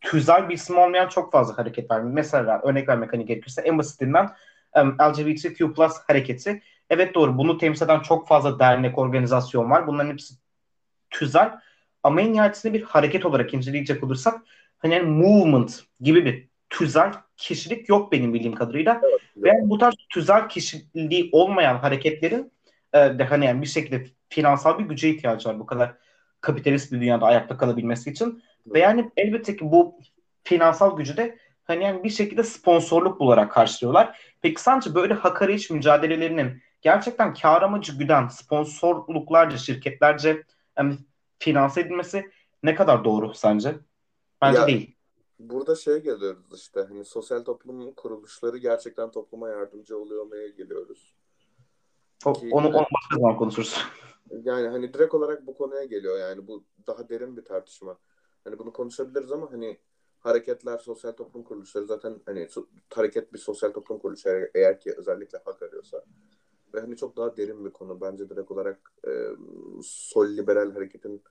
tüzel 0.00 0.48
bir 0.48 0.54
isim 0.54 0.78
olmayan 0.78 1.08
çok 1.08 1.32
fazla 1.32 1.58
hareket 1.58 1.90
var. 1.90 2.00
Mesela 2.00 2.60
örnek 2.64 2.88
vermek 2.88 3.12
hani 3.12 3.26
gerekirse 3.26 3.62
en 3.62 3.78
basitinden 3.78 4.30
um, 4.80 4.96
LGBTQ 5.00 5.72
plus 5.72 5.92
hareketi. 6.08 6.62
Evet 6.90 7.14
doğru 7.14 7.38
bunu 7.38 7.58
temsil 7.58 7.84
eden 7.84 8.00
çok 8.00 8.28
fazla 8.28 8.58
dernek, 8.58 8.98
organizasyon 8.98 9.70
var. 9.70 9.86
Bunların 9.86 10.10
hepsi 10.10 10.34
tüzel. 11.10 11.52
Ama 12.02 12.20
en 12.20 12.32
nihayetinde 12.32 12.74
bir 12.74 12.82
hareket 12.82 13.26
olarak 13.26 13.54
inceleyecek 13.54 14.04
olursak 14.04 14.40
hani 14.78 15.00
movement 15.00 15.84
gibi 16.00 16.24
bir 16.24 16.48
tüzel 16.70 17.12
kişilik 17.36 17.88
yok 17.88 18.12
benim 18.12 18.34
bildiğim 18.34 18.54
kadarıyla. 18.54 19.00
Evet, 19.04 19.20
Ve 19.36 19.50
bu 19.62 19.78
tarz 19.78 19.94
tüzel 20.08 20.48
kişiliği 20.48 21.28
olmayan 21.32 21.76
hareketlerin 21.76 22.52
e, 22.92 22.98
de 22.98 23.24
hani 23.24 23.44
yani 23.44 23.62
bir 23.62 23.66
şekilde 23.66 24.06
finansal 24.28 24.78
bir 24.78 24.84
güce 24.84 25.08
ihtiyacı 25.08 25.48
var 25.48 25.58
bu 25.58 25.66
kadar 25.66 25.94
kapitalist 26.40 26.92
bir 26.92 27.00
dünyada 27.00 27.26
ayakta 27.26 27.56
kalabilmesi 27.56 28.10
için. 28.10 28.42
Ve 28.66 28.78
yani 28.78 29.10
elbette 29.16 29.56
ki 29.56 29.72
bu 29.72 29.98
finansal 30.44 30.96
gücü 30.96 31.16
de 31.16 31.38
hani 31.64 31.84
yani 31.84 32.04
bir 32.04 32.10
şekilde 32.10 32.44
sponsorluk 32.44 33.20
bularak 33.20 33.52
karşılıyorlar. 33.52 34.18
Peki 34.42 34.62
sence 34.62 34.94
böyle 34.94 35.14
hak 35.14 35.42
arayış 35.42 35.70
mücadelelerinin 35.70 36.62
gerçekten 36.80 37.34
kar 37.34 37.62
amacı 37.62 37.98
güden 37.98 38.28
sponsorluklarca, 38.28 39.56
şirketlerce 39.56 40.44
yani 40.78 40.98
finanse 41.38 41.80
edilmesi 41.80 42.30
ne 42.62 42.74
kadar 42.74 43.04
doğru 43.04 43.34
sence? 43.34 43.78
Bence 44.42 44.60
ya, 44.60 44.66
değil. 44.66 44.96
Burada 45.38 45.76
şey 45.76 45.98
geliyoruz 45.98 46.54
işte 46.54 46.80
hani 46.88 47.04
sosyal 47.04 47.44
toplumun 47.44 47.92
kuruluşları 47.92 48.58
gerçekten 48.58 49.10
topluma 49.10 49.48
yardımcı 49.48 49.98
oluyor 49.98 50.22
olmaya 50.22 50.48
geliyoruz. 50.48 51.14
O, 52.24 52.32
Ki, 52.32 52.48
onu, 52.52 52.68
onu 52.68 52.74
başka 52.74 53.16
zaman 53.16 53.36
konuşuruz. 53.36 53.78
Yani 54.30 54.68
hani 54.68 54.94
direkt 54.94 55.14
olarak 55.14 55.46
bu 55.46 55.54
konuya 55.54 55.84
geliyor 55.84 56.18
yani 56.18 56.46
bu 56.46 56.64
daha 56.86 57.08
derin 57.08 57.36
bir 57.36 57.44
tartışma. 57.44 57.98
Hani 58.44 58.58
bunu 58.58 58.72
konuşabiliriz 58.72 59.32
ama 59.32 59.52
hani 59.52 59.78
hareketler, 60.18 60.78
sosyal 60.78 61.12
toplum 61.12 61.42
kuruluşları 61.42 61.86
zaten 61.86 62.20
hani 62.26 62.48
hareket 62.94 63.32
bir 63.32 63.38
sosyal 63.38 63.70
toplum 63.70 63.98
kuruluşu 63.98 64.28
eğer 64.54 64.80
ki 64.80 64.94
özellikle 64.96 65.38
hak 65.44 65.62
arıyorsa. 65.62 66.04
Ve 66.74 66.80
hani 66.80 66.96
çok 66.96 67.16
daha 67.16 67.36
derin 67.36 67.64
bir 67.64 67.70
konu. 67.70 68.00
Bence 68.00 68.28
direkt 68.28 68.50
olarak 68.50 68.92
e, 69.06 69.10
sol 69.82 70.28
liberal 70.28 70.72
hareketin 70.72 71.22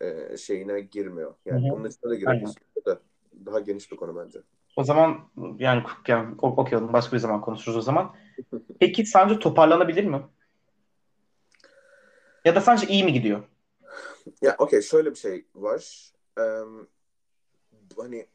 e, 0.00 0.36
şeyine 0.36 0.80
girmiyor. 0.80 1.34
Yani 1.46 1.68
Hı-hı. 1.68 1.78
bunun 1.78 1.88
içine 1.88 2.10
de 2.10 2.16
giriyor. 2.16 2.54
Da 2.86 3.00
daha 3.46 3.60
geniş 3.60 3.92
bir 3.92 3.96
konu 3.96 4.16
bence. 4.16 4.42
O 4.76 4.84
zaman 4.84 5.18
yani, 5.58 5.82
yani 6.08 6.34
okuyalım. 6.42 6.92
Başka 6.92 7.16
bir 7.16 7.20
zaman 7.20 7.40
konuşuruz 7.40 7.76
o 7.76 7.82
zaman. 7.82 8.14
Peki 8.80 9.06
sence 9.06 9.38
toparlanabilir 9.38 10.04
mi? 10.04 10.22
Ya 12.44 12.54
da 12.54 12.60
sence 12.60 12.86
iyi 12.86 13.04
mi 13.04 13.12
gidiyor? 13.12 13.42
Ya 14.42 14.56
okey 14.58 14.82
şöyle 14.82 15.10
bir 15.10 15.16
şey 15.16 15.46
var. 15.54 16.12
Ee, 16.38 16.42
hani 17.96 18.26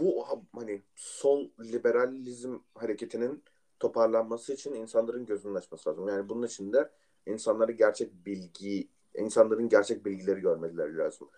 bu 0.00 0.24
hani 0.54 0.82
sol 0.94 1.48
liberalizm 1.60 2.58
hareketinin 2.74 3.44
toparlanması 3.80 4.52
için 4.52 4.74
insanların 4.74 5.26
gözünün 5.26 5.54
açması 5.54 5.90
lazım. 5.90 6.08
Yani 6.08 6.28
bunun 6.28 6.46
için 6.46 6.72
de 6.72 6.90
insanları 7.26 7.72
gerçek 7.72 8.26
bilgi, 8.26 8.88
insanların 9.14 9.68
gerçek 9.68 10.06
bilgileri 10.06 10.40
görmeleri 10.40 10.96
lazım. 10.96 11.28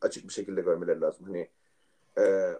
Açık 0.00 0.28
bir 0.28 0.32
şekilde 0.32 0.60
görmeleri 0.60 1.00
lazım. 1.00 1.26
Hani 1.26 1.48
e, 2.18 2.52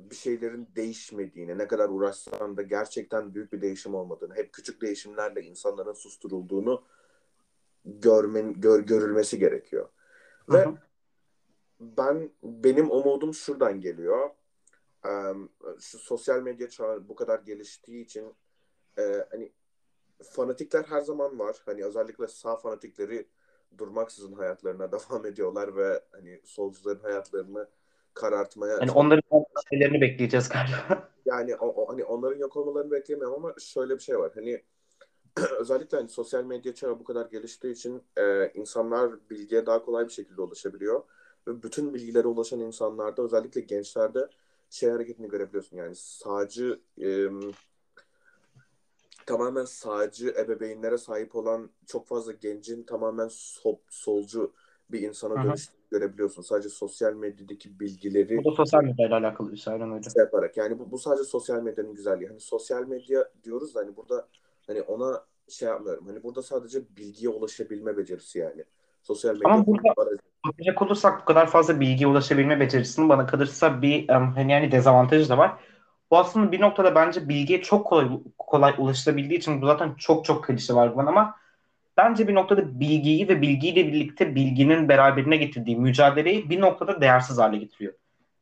bir 0.00 0.16
şeylerin 0.16 0.68
değişmediğini, 0.76 1.58
ne 1.58 1.68
kadar 1.68 1.88
uğraşsan 1.88 2.56
da 2.56 2.62
gerçekten 2.62 3.34
büyük 3.34 3.52
bir 3.52 3.60
değişim 3.60 3.94
olmadığını, 3.94 4.34
hep 4.34 4.52
küçük 4.52 4.80
değişimlerle 4.80 5.42
insanların 5.42 5.92
susturulduğunu 5.92 6.84
görmen, 7.84 8.60
gör, 8.60 8.80
görülmesi 8.80 9.38
gerekiyor. 9.38 9.88
Ve 10.48 10.64
hı 10.64 10.68
hı. 10.68 10.76
ben 11.80 12.30
benim 12.42 12.90
umudum 12.90 13.34
şuradan 13.34 13.80
geliyor. 13.80 14.30
Um, 15.06 15.48
şu 15.80 15.98
sosyal 15.98 16.42
medya 16.42 16.68
çağı 16.68 17.08
bu 17.08 17.14
kadar 17.14 17.38
geliştiği 17.38 18.04
için 18.04 18.34
e, 18.98 19.26
hani 19.30 19.52
fanatikler 20.22 20.84
her 20.84 21.00
zaman 21.00 21.38
var. 21.38 21.56
Hani 21.66 21.84
özellikle 21.84 22.28
sağ 22.28 22.56
fanatikleri 22.56 23.26
durmaksızın 23.78 24.32
hayatlarına 24.32 24.92
devam 24.92 25.26
ediyorlar 25.26 25.76
ve 25.76 26.00
hani 26.12 26.40
solcuların 26.44 27.02
hayatlarını 27.02 27.68
karartmaya 28.14 28.80
hani 28.80 28.90
onların 28.90 29.22
şeylerini 29.70 30.00
bekleyeceğiz 30.00 30.48
galiba. 30.48 31.08
Yani 31.26 31.56
o, 31.56 31.66
o, 31.66 31.92
hani 31.92 32.04
onların 32.04 32.38
yok 32.38 32.56
olmalarını 32.56 32.90
beklemiyorum 32.90 33.44
ama 33.44 33.54
şöyle 33.58 33.94
bir 33.94 34.02
şey 34.02 34.18
var. 34.18 34.32
Hani 34.34 34.62
özellikle 35.60 35.96
hani 35.96 36.08
sosyal 36.08 36.44
medya 36.44 36.74
çağı 36.74 37.00
bu 37.00 37.04
kadar 37.04 37.26
geliştiği 37.26 37.72
için 37.72 38.02
e, 38.16 38.52
insanlar 38.54 39.30
bilgiye 39.30 39.66
daha 39.66 39.84
kolay 39.84 40.04
bir 40.04 40.12
şekilde 40.12 40.42
ulaşabiliyor. 40.42 41.02
Ve 41.48 41.62
bütün 41.62 41.94
bilgilere 41.94 42.28
ulaşan 42.28 42.60
insanlarda 42.60 43.22
özellikle 43.22 43.60
gençlerde 43.60 44.28
şey 44.70 44.90
hareketini 44.90 45.28
görebiliyorsun. 45.28 45.76
Yani 45.76 45.94
sağcı 45.94 46.80
e, 47.02 47.28
tamamen 49.26 49.64
sağcı 49.64 50.34
ebeveynlere 50.38 50.98
sahip 50.98 51.36
olan 51.36 51.70
çok 51.86 52.06
fazla 52.06 52.32
gencin 52.32 52.82
tamamen 52.82 53.28
sol, 53.30 53.76
solcu 53.88 54.52
bir 54.90 55.00
insana 55.00 55.44
dönüştüğünü 55.44 55.76
görebiliyorsun. 55.90 56.42
Sadece 56.42 56.68
sosyal 56.68 57.12
medyadaki 57.12 57.80
bilgileri... 57.80 58.38
Bu 58.38 58.50
da 58.50 58.56
sosyal 58.56 58.82
medyayla 58.84 59.18
alakalı 59.18 59.52
bir 59.52 59.56
şey. 59.56 59.74
Öyle. 59.74 59.84
Şey 59.84 60.22
yaparak. 60.22 60.56
Yani 60.56 60.78
bu, 60.78 60.90
bu 60.90 60.98
sadece 60.98 61.24
sosyal 61.24 61.62
medyanın 61.62 61.94
güzelliği. 61.94 62.28
Hani 62.28 62.40
sosyal 62.40 62.86
medya 62.86 63.28
diyoruz 63.44 63.74
da 63.74 63.80
hani 63.80 63.96
burada 63.96 64.28
hani 64.66 64.82
ona 64.82 65.24
şey 65.48 65.68
yapmıyorum. 65.68 66.06
Hani 66.06 66.22
burada 66.22 66.42
sadece 66.42 66.82
bilgiye 66.96 67.30
ulaşabilme 67.30 67.96
becerisi 67.96 68.38
yani. 68.38 68.64
Sosyal 69.02 69.34
medya 69.34 69.48
Ama 69.50 69.66
burada 69.66 69.94
bakacak 70.46 70.82
olursak 70.82 71.20
bu 71.20 71.24
kadar 71.24 71.46
fazla 71.46 71.80
bilgiye 71.80 72.08
ulaşabilme 72.08 72.60
becerisinin 72.60 73.08
bana 73.08 73.26
kalırsa 73.26 73.82
bir 73.82 74.08
um, 74.08 74.32
hani 74.32 74.52
yani 74.52 74.72
dezavantajı 74.72 75.28
da 75.28 75.38
var. 75.38 75.60
Aslında 76.16 76.52
bir 76.52 76.60
noktada 76.60 76.94
bence 76.94 77.28
bilgiye 77.28 77.62
çok 77.62 77.86
kolay 77.86 78.08
kolay 78.38 78.74
ulaşılabildiği 78.78 79.38
için 79.38 79.62
bu 79.62 79.66
zaten 79.66 79.94
çok 79.98 80.24
çok 80.24 80.44
klişe 80.44 80.74
var 80.74 80.96
bana 80.96 81.08
ama 81.08 81.36
bence 81.96 82.28
bir 82.28 82.34
noktada 82.34 82.80
bilgiyi 82.80 83.28
ve 83.28 83.42
bilgiyle 83.42 83.86
birlikte 83.86 84.34
bilginin 84.34 84.88
beraberine 84.88 85.36
getirdiği 85.36 85.76
mücadeleyi 85.76 86.50
bir 86.50 86.60
noktada 86.60 87.00
değersiz 87.00 87.38
hale 87.38 87.58
getiriyor. 87.58 87.92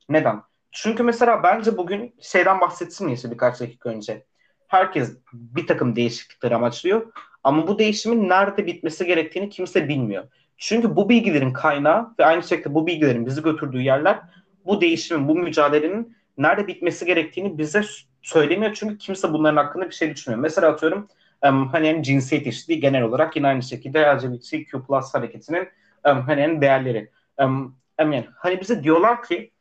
Neden? 0.09 0.41
Çünkü 0.71 1.03
mesela 1.03 1.43
bence 1.43 1.77
bugün 1.77 2.15
şeyden 2.21 2.61
bahsetsin 2.61 3.05
miyiz 3.05 3.31
birkaç 3.31 3.59
dakika 3.59 3.89
önce. 3.89 4.25
Herkes 4.67 5.17
bir 5.33 5.67
takım 5.67 5.95
değişiklikler 5.95 6.51
amaçlıyor 6.51 7.11
ama 7.43 7.67
bu 7.67 7.79
değişimin 7.79 8.29
nerede 8.29 8.65
bitmesi 8.65 9.05
gerektiğini 9.05 9.49
kimse 9.49 9.87
bilmiyor. 9.87 10.23
Çünkü 10.57 10.95
bu 10.95 11.09
bilgilerin 11.09 11.53
kaynağı 11.53 12.15
ve 12.19 12.25
aynı 12.25 12.43
şekilde 12.43 12.73
bu 12.73 12.87
bilgilerin 12.87 13.25
bizi 13.25 13.41
götürdüğü 13.43 13.81
yerler 13.81 14.19
bu 14.65 14.81
değişimin, 14.81 15.27
bu 15.27 15.35
mücadelenin 15.35 16.15
nerede 16.37 16.67
bitmesi 16.67 17.05
gerektiğini 17.05 17.57
bize 17.57 17.81
söylemiyor. 18.21 18.73
Çünkü 18.73 18.97
kimse 18.97 19.33
bunların 19.33 19.57
hakkında 19.57 19.89
bir 19.89 19.95
şey 19.95 20.15
düşünmüyor. 20.15 20.41
Mesela 20.41 20.67
atıyorum 20.67 21.07
um, 21.43 21.67
hani 21.67 21.87
yani 21.87 22.03
cinsiyet 22.03 22.47
eşitliği 22.47 22.79
genel 22.79 23.01
olarak 23.01 23.35
yine 23.35 23.47
aynı 23.47 23.63
şekilde 23.63 24.01
LGBTQ 24.01 24.85
plus 24.87 25.13
hareketinin 25.13 25.69
um, 26.05 26.21
hani 26.21 26.41
yani 26.41 26.61
değerleri. 26.61 27.09
Um, 27.37 27.75
yani 27.99 28.27
hani 28.37 28.61
bize 28.61 28.83
diyorlar 28.83 29.23
ki 29.23 29.51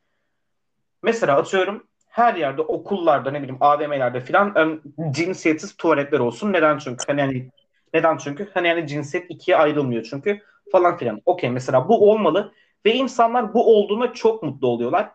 mesela 1.03 1.37
atıyorum 1.37 1.87
her 2.09 2.35
yerde 2.35 2.63
okullarda 2.63 3.31
ne 3.31 3.39
bileyim 3.43 3.59
AVM'lerde 3.61 4.21
filan 4.21 4.55
um, 4.55 4.83
cinsiyetsiz 5.13 5.77
tuvaletler 5.77 6.19
olsun. 6.19 6.53
Neden 6.53 6.79
çünkü? 6.79 7.05
Hani 7.07 7.21
yani 7.21 7.51
neden 7.95 8.17
çünkü? 8.17 8.51
Hani 8.55 8.69
yani 8.69 8.87
cinsiyet 8.87 9.31
ikiye 9.31 9.57
ayrılmıyor 9.57 10.03
çünkü 10.03 10.41
falan 10.73 10.97
filan. 10.97 11.23
Okey 11.27 11.51
mesela 11.51 11.89
bu 11.89 12.11
olmalı 12.11 12.53
ve 12.87 12.95
insanlar 12.95 13.55
bu 13.55 13.77
olduğuna 13.77 14.13
çok 14.13 14.43
mutlu 14.43 14.69
oluyorlar 14.69 15.11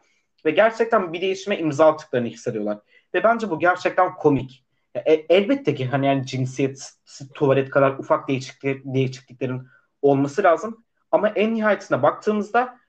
ve 0.46 0.52
gerçekten 0.52 1.14
bir 1.14 1.22
değişime 1.22 1.58
imza 1.58 1.88
attıklarını 1.88 2.28
hissediyorlar. 2.28 2.78
Ve 3.14 3.24
bence 3.24 3.50
bu 3.50 3.60
gerçekten 3.60 4.16
komik. 4.16 4.66
E, 4.96 5.14
elbette 5.14 5.76
ki 5.76 5.86
hani 5.86 6.06
yani 6.06 6.26
cinsiyet, 6.26 6.94
tuvalet 7.34 7.70
kadar 7.70 7.92
ufak 7.92 8.28
değişiklik, 8.28 8.82
değişikliklerin 8.86 9.68
olması 10.02 10.44
lazım. 10.44 10.84
Ama 11.12 11.30
en 11.30 11.54
nihayetinde 11.54 12.04
baktığımızda 12.04 12.80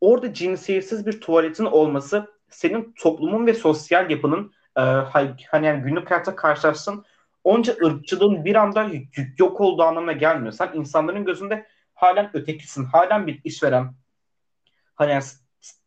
orada 0.00 0.34
cinsiyetsiz 0.34 1.06
bir 1.06 1.20
tuvaletin 1.20 1.64
olması 1.64 2.30
senin 2.50 2.94
toplumun 2.98 3.46
ve 3.46 3.54
sosyal 3.54 4.10
yapının 4.10 4.52
e, 4.76 4.80
hani 4.80 5.34
yani 5.52 5.82
günlük 5.82 6.10
hayatta 6.10 6.36
karşılaştığın 6.36 7.04
onca 7.44 7.76
ırkçılığın 7.84 8.44
bir 8.44 8.54
anda 8.54 8.90
yok 9.38 9.60
olduğu 9.60 9.82
anlamına 9.82 10.12
gelmiyor. 10.12 10.52
Sen 10.52 10.70
insanların 10.74 11.24
gözünde 11.24 11.66
halen 11.94 12.30
ötekisin, 12.34 12.84
halen 12.84 13.26
bir 13.26 13.40
işveren. 13.44 13.94
Hani 14.94 15.10
yani 15.10 15.22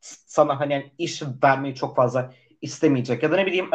sana 0.01 0.60
hani 0.60 0.91
iş 0.97 1.23
vermeyi 1.43 1.75
çok 1.75 1.95
fazla 1.95 2.34
istemeyecek. 2.62 3.23
Ya 3.23 3.31
da 3.31 3.36
ne 3.36 3.45
bileyim 3.45 3.69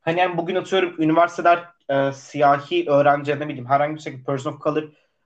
hani 0.00 0.36
bugün 0.36 0.54
atıyorum 0.54 0.94
üniversiteler 1.02 1.64
e, 1.88 2.12
siyahi 2.12 2.90
öğrenci 2.90 3.40
ne 3.40 3.48
bileyim 3.48 3.66
herhangi 3.66 3.94
bir 3.94 4.00
şekilde 4.00 4.24
person 4.24 4.52
of 4.52 4.60
color 4.60 4.84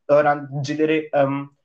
öğrencileri 0.08 1.10
um, 1.24 1.58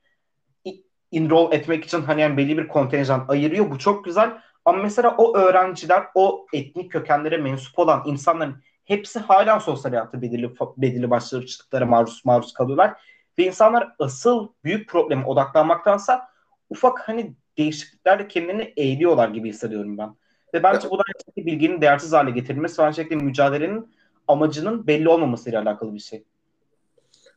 enroll 1.12 1.52
etmek 1.52 1.84
için 1.84 2.02
hani 2.02 2.20
yani 2.20 2.36
belli 2.36 2.58
bir 2.58 2.68
kontenjan 2.68 3.24
ayırıyor. 3.28 3.70
Bu 3.70 3.78
çok 3.78 4.04
güzel. 4.04 4.38
Ama 4.64 4.82
mesela 4.82 5.14
o 5.18 5.36
öğrenciler, 5.36 6.04
o 6.14 6.46
etnik 6.52 6.92
kökenlere 6.92 7.36
mensup 7.36 7.78
olan 7.78 8.02
insanların 8.06 8.62
hepsi 8.84 9.18
hala 9.18 9.60
sosyal 9.60 9.92
hayatta 9.92 10.22
belirli, 10.22 10.54
belirli 10.76 11.10
başarısızlıklara 11.10 11.86
maruz, 11.86 12.22
maruz 12.24 12.52
kalıyorlar. 12.52 12.94
Ve 13.38 13.44
insanlar 13.44 13.94
asıl 13.98 14.48
büyük 14.64 14.88
probleme 14.88 15.24
odaklanmaktansa 15.24 16.28
ufak 16.70 17.08
hani 17.08 17.34
değişikliklerle 17.58 18.28
kendilerini 18.28 18.72
eğiliyorlar 18.76 19.28
gibi 19.28 19.48
hissediyorum 19.48 19.98
ben. 19.98 20.14
Ve 20.54 20.62
bence 20.62 20.90
bu 20.90 20.98
da 20.98 21.02
bilginin 21.36 21.80
değersiz 21.80 22.12
hale 22.12 22.30
getirilmesi 22.30 22.78
ve 22.78 22.84
aynı 22.84 22.94
şekilde 22.94 23.24
mücadelenin 23.24 23.94
amacının 24.28 24.86
belli 24.86 25.08
olmamasıyla 25.08 25.62
alakalı 25.62 25.94
bir 25.94 25.98
şey. 25.98 26.24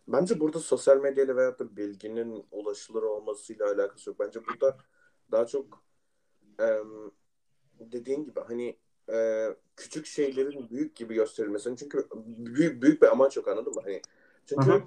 Bence 0.07 0.39
burada 0.39 0.59
sosyal 0.59 0.97
medyayla 0.97 1.35
veyahut 1.35 1.59
da 1.59 1.77
bilginin 1.77 2.45
ulaşılır 2.51 3.03
olmasıyla 3.03 3.65
alakası 3.65 4.09
yok. 4.09 4.19
Bence 4.19 4.39
burada 4.45 4.77
daha 5.31 5.45
çok 5.45 5.83
e, 6.59 6.67
dediğin 7.79 8.25
gibi 8.25 8.39
hani 8.47 8.77
e, 9.09 9.47
küçük 9.75 10.05
şeylerin 10.05 10.69
büyük 10.69 10.95
gibi 10.95 11.13
gösterilmesi. 11.13 11.75
Çünkü 11.79 12.07
büyük 12.25 12.81
büyük 12.81 13.01
bir 13.01 13.07
amaç 13.07 13.37
yok 13.37 13.47
anladın 13.47 13.73
mı? 13.73 13.81
Hani 13.83 14.01
çünkü 14.45 14.69
Hı-hı. 14.69 14.81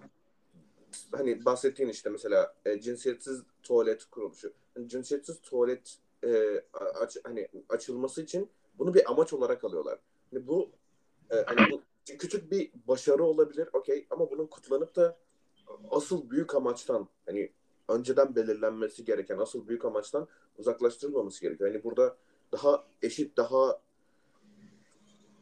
Hani 1.12 1.44
bahsettiğin 1.44 1.88
işte 1.88 2.10
mesela 2.10 2.54
e, 2.64 2.80
cinsiyetsiz 2.80 3.42
tuvalet 3.62 4.04
kuruluşu. 4.04 4.52
Yani 4.76 4.88
cinsiyetsiz 4.88 5.40
tuvalet 5.40 5.96
e, 6.24 6.62
aç, 7.00 7.16
hani 7.24 7.48
açılması 7.68 8.22
için 8.22 8.50
bunu 8.78 8.94
bir 8.94 9.10
amaç 9.10 9.32
olarak 9.32 9.64
alıyorlar. 9.64 9.98
Hani 10.30 10.46
bu 10.46 10.70
e, 11.30 11.36
hani 11.36 11.70
bu 11.72 11.82
küçük 12.18 12.50
bir 12.50 12.70
başarı 12.88 13.24
olabilir 13.24 13.68
okey 13.72 14.06
ama 14.10 14.30
bunun 14.30 14.46
kutlanıp 14.46 14.96
da 14.96 15.16
asıl 15.90 16.30
büyük 16.30 16.54
amaçtan 16.54 17.08
hani 17.26 17.52
önceden 17.88 18.36
belirlenmesi 18.36 19.04
gereken 19.04 19.38
asıl 19.38 19.68
büyük 19.68 19.84
amaçtan 19.84 20.28
uzaklaştırılmaması 20.58 21.40
gerekiyor. 21.40 21.70
Yani 21.70 21.84
burada 21.84 22.16
daha 22.52 22.84
eşit, 23.02 23.36
daha 23.36 23.80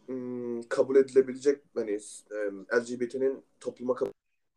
ım, 0.09 0.63
kabul 0.63 0.97
edilebilecek 0.97 1.63
hani 1.75 2.01
LGBT'nin 2.73 3.45
topluma 3.61 3.95
kabul 3.95 4.13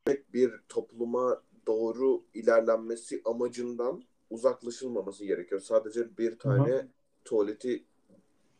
bir 0.08 0.52
topluma 0.70 1.42
doğru 1.68 2.24
ilerlenmesi 2.34 3.22
amacından 3.26 4.04
uzaklaşılmaması 4.30 5.26
gerekiyor. 5.26 5.62
Sadece 5.62 6.18
bir 6.18 6.40
tane 6.40 6.70
Hı-hı. 6.70 6.88
tuvaleti 7.26 7.84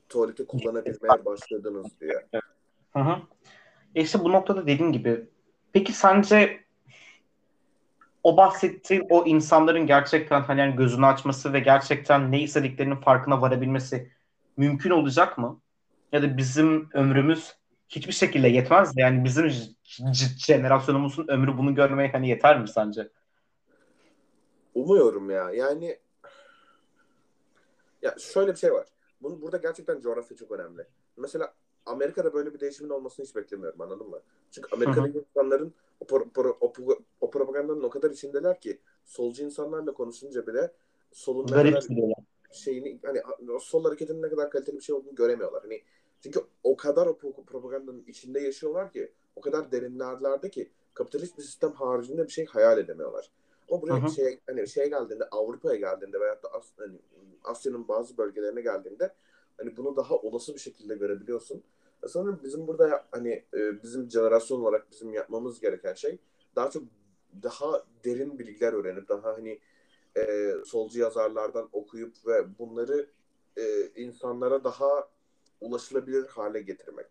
tuvaleti 0.10 0.46
kullanabilmeye 0.46 1.26
başladınız 1.26 1.88
diye. 2.02 2.28
Hı 2.94 3.00
hı. 3.00 3.16
E 3.96 4.02
işte 4.02 4.20
bu 4.20 4.32
noktada 4.32 4.68
dediğim 4.68 4.92
gibi 4.92 5.26
peki 5.74 5.94
sence 5.94 6.64
o 8.24 8.38
bahsettiğin 8.38 9.06
o 9.10 9.26
insanların 9.26 9.88
gerçekten 9.88 10.42
hani 10.42 10.60
yani 10.60 10.76
gözünü 10.76 11.06
açması 11.06 11.54
ve 11.54 11.60
gerçekten 11.60 12.32
ne 12.32 12.42
istediklerinin 12.42 12.96
farkına 12.96 13.42
varabilmesi 13.42 14.12
mümkün 14.58 14.90
olacak 14.90 15.38
mı? 15.38 15.62
Ya 16.12 16.22
da 16.22 16.38
bizim 16.38 16.90
ömrümüz 16.94 17.61
hiçbir 17.92 18.14
şekilde 18.14 18.48
yetmez. 18.48 18.94
Yani 18.98 19.24
bizim 19.24 19.52
jenerasyonumuzun 20.38 21.28
ömrü 21.28 21.58
bunu 21.58 21.76
görmeye 21.76 22.12
hani 22.12 22.30
yeter 22.30 22.62
mi 22.62 22.68
sence? 22.68 23.10
Umuyorum 24.76 25.30
ya. 25.30 25.52
Yani 25.52 26.00
ya 28.02 28.16
şöyle 28.20 28.52
bir 28.52 28.58
şey 28.58 28.74
var. 28.74 28.88
Bunun, 29.22 29.42
burada 29.42 29.58
gerçekten 29.58 30.02
coğrafya 30.02 30.38
çok 30.38 30.52
önemli. 30.52 30.88
Mesela 31.18 31.54
Amerika'da 31.86 32.34
böyle 32.34 32.54
bir 32.54 32.60
değişimin 32.60 32.90
olmasını 32.90 33.26
hiç 33.26 33.36
beklemiyorum 33.36 33.82
anladın 33.82 34.10
mı? 34.10 34.20
Çünkü 34.52 34.76
Amerika'daki 34.76 35.18
insanların 35.18 35.74
o, 36.00 36.06
pro, 36.06 36.58
o, 36.62 36.74
o 37.22 37.32
propagandanın 37.32 37.84
o 37.84 37.90
kadar 37.90 38.12
içindeler 38.12 38.60
ki 38.60 38.80
solcu 39.06 39.44
insanlarla 39.44 39.94
konuşunca 39.94 40.48
bile 40.48 40.72
solun 41.12 41.48
ne 41.48 41.52
kadar, 41.52 41.84
şeyini 42.52 43.00
hani 43.04 43.22
sol 43.62 43.84
hareketinin 43.84 44.22
ne 44.22 44.30
kadar 44.30 44.50
kaliteli 44.50 44.78
bir 44.78 44.82
şey 44.82 44.96
olduğunu 44.96 45.16
göremiyorlar. 45.16 45.62
Hani 45.62 45.82
çünkü 46.22 46.40
o 46.64 46.76
kadar 46.76 47.08
o 47.08 47.18
propagandanın 47.48 48.04
içinde 48.08 48.40
yaşıyorlar 48.40 48.92
ki 48.92 49.12
o 49.36 49.42
kadar 49.42 49.72
derinlerlerde 49.72 50.50
ki 50.50 50.70
kapitalist 50.94 51.38
bir 51.38 51.44
sistem 51.44 51.72
haricinde 51.72 52.24
bir 52.24 52.32
şey 52.32 52.46
hayal 52.46 52.78
edemiyorlar. 52.78 53.32
Ama 53.72 53.82
buraya 53.82 54.02
Hı-hı. 54.02 54.12
şey 54.12 54.40
hani 54.48 54.68
şey 54.68 54.90
geldiğinde 54.90 55.24
Avrupa'ya 55.32 55.76
geldiğinde 55.76 56.20
veyahut 56.20 56.44
da 56.44 56.54
As 56.54 56.72
hani, 56.78 56.98
Asya'nın 57.44 57.88
bazı 57.88 58.18
bölgelerine 58.18 58.62
geldiğinde 58.62 59.14
hani 59.58 59.78
bunu 59.78 59.96
daha 59.96 60.16
olası 60.16 60.54
bir 60.54 60.60
şekilde 60.60 60.96
görebiliyorsun. 60.96 61.64
E 62.04 62.08
sanırım 62.08 62.40
bizim 62.44 62.68
burada 62.68 63.06
hani 63.12 63.44
e, 63.54 63.84
bizim 63.84 64.10
jenerasyon 64.12 64.62
olarak 64.62 64.92
bizim 64.92 65.14
yapmamız 65.14 65.60
gereken 65.60 65.94
şey 65.94 66.18
daha 66.56 66.70
çok 66.70 66.84
daha 67.44 67.84
derin 68.06 68.40
bilgiler 68.40 68.74
öğrenip 68.74 69.10
daha 69.10 69.34
hani 69.34 69.60
e, 70.18 70.54
solcu 70.66 71.00
yazarlardan 71.00 71.70
okuyup 71.72 72.28
ve 72.28 72.60
bunları 72.60 73.10
e, 73.58 73.88
insanlara 73.96 74.64
daha 74.64 75.10
ulaşılabilir 75.62 76.28
hale 76.28 76.62
getirmek. 76.62 77.06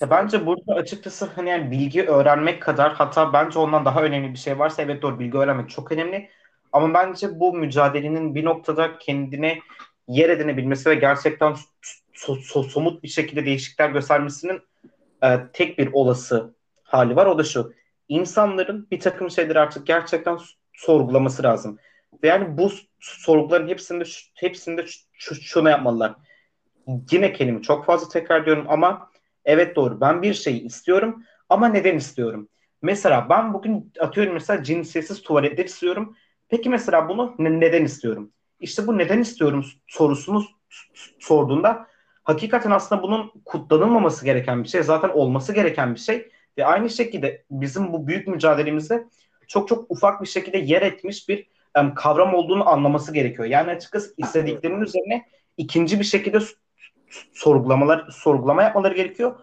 Ya 0.00 0.10
bence 0.10 0.46
burada 0.46 0.74
açıkçası 0.74 1.24
hani 1.24 1.50
yani 1.50 1.70
bilgi 1.70 2.02
öğrenmek 2.02 2.62
kadar 2.62 2.92
hatta 2.92 3.32
bence 3.32 3.58
ondan 3.58 3.84
daha 3.84 4.02
önemli 4.02 4.32
bir 4.32 4.38
şey 4.38 4.58
varsa 4.58 4.82
evet 4.82 5.02
doğru 5.02 5.18
bilgi 5.18 5.38
öğrenmek 5.38 5.70
çok 5.70 5.92
önemli. 5.92 6.30
Ama 6.72 6.94
bence 6.94 7.40
bu 7.40 7.54
mücadelenin 7.54 8.34
bir 8.34 8.44
noktada 8.44 8.98
kendine 8.98 9.58
yer 10.08 10.30
edinebilmesi 10.30 10.90
ve 10.90 10.94
gerçekten 10.94 11.56
so- 12.14 12.40
so- 12.40 12.68
somut 12.68 13.02
bir 13.02 13.08
şekilde 13.08 13.46
değişiklikler 13.46 13.90
göstermesinin 13.90 14.62
e, 15.22 15.38
tek 15.52 15.78
bir 15.78 15.92
olası 15.92 16.54
hali 16.82 17.16
var. 17.16 17.26
O 17.26 17.38
da 17.38 17.44
şu. 17.44 17.72
İnsanların 18.08 18.88
bir 18.90 19.00
takım 19.00 19.30
şeyleri 19.30 19.60
artık 19.60 19.86
gerçekten 19.86 20.38
sorgulaması 20.72 21.42
lazım. 21.42 21.78
Yani 22.22 22.58
bu 22.58 22.70
sorguların 23.00 23.68
hepsinde 23.68 24.04
hepsinde 24.34 24.86
şunu 25.18 25.70
yapmalılar. 25.70 26.14
Yine 27.10 27.32
kelime 27.32 27.62
çok 27.62 27.84
fazla 27.84 28.08
tekrar 28.08 28.46
diyorum 28.46 28.66
ama 28.68 29.10
evet 29.44 29.76
doğru 29.76 30.00
ben 30.00 30.22
bir 30.22 30.34
şeyi 30.34 30.62
istiyorum 30.62 31.24
ama 31.48 31.68
neden 31.68 31.96
istiyorum? 31.96 32.48
Mesela 32.82 33.26
ben 33.30 33.54
bugün 33.54 33.92
atıyorum 34.00 34.34
mesela 34.34 34.62
cinsiyetsiz 34.62 35.22
tuvaletler 35.22 35.64
istiyorum. 35.64 36.16
Peki 36.48 36.70
mesela 36.70 37.08
bunu 37.08 37.34
ne, 37.38 37.60
neden 37.60 37.84
istiyorum? 37.84 38.32
İşte 38.60 38.86
bu 38.86 38.98
neden 38.98 39.18
istiyorum 39.20 39.64
sorusunu 39.86 40.44
sorduğunda 41.18 41.86
hakikaten 42.24 42.70
aslında 42.70 43.02
bunun 43.02 43.32
kutlanılmaması 43.44 44.24
gereken 44.24 44.64
bir 44.64 44.68
şey. 44.68 44.82
Zaten 44.82 45.08
olması 45.08 45.52
gereken 45.52 45.94
bir 45.94 46.00
şey. 46.00 46.30
Ve 46.58 46.66
aynı 46.66 46.90
şekilde 46.90 47.44
bizim 47.50 47.92
bu 47.92 48.06
büyük 48.06 48.28
mücadelemizde 48.28 49.04
çok 49.48 49.68
çok 49.68 49.90
ufak 49.90 50.22
bir 50.22 50.26
şekilde 50.26 50.58
yer 50.58 50.82
etmiş 50.82 51.28
bir 51.28 51.48
um, 51.80 51.94
kavram 51.94 52.34
olduğunu 52.34 52.68
anlaması 52.68 53.12
gerekiyor. 53.12 53.48
Yani 53.48 53.70
açıkçası 53.70 54.14
istediklerinin 54.16 54.80
üzerine 54.80 55.26
ikinci 55.56 55.98
bir 56.00 56.04
şekilde 56.04 56.38
sorgulamalar 57.32 58.08
sorgulama 58.10 58.62
yapmaları 58.62 58.94
gerekiyor. 58.94 59.40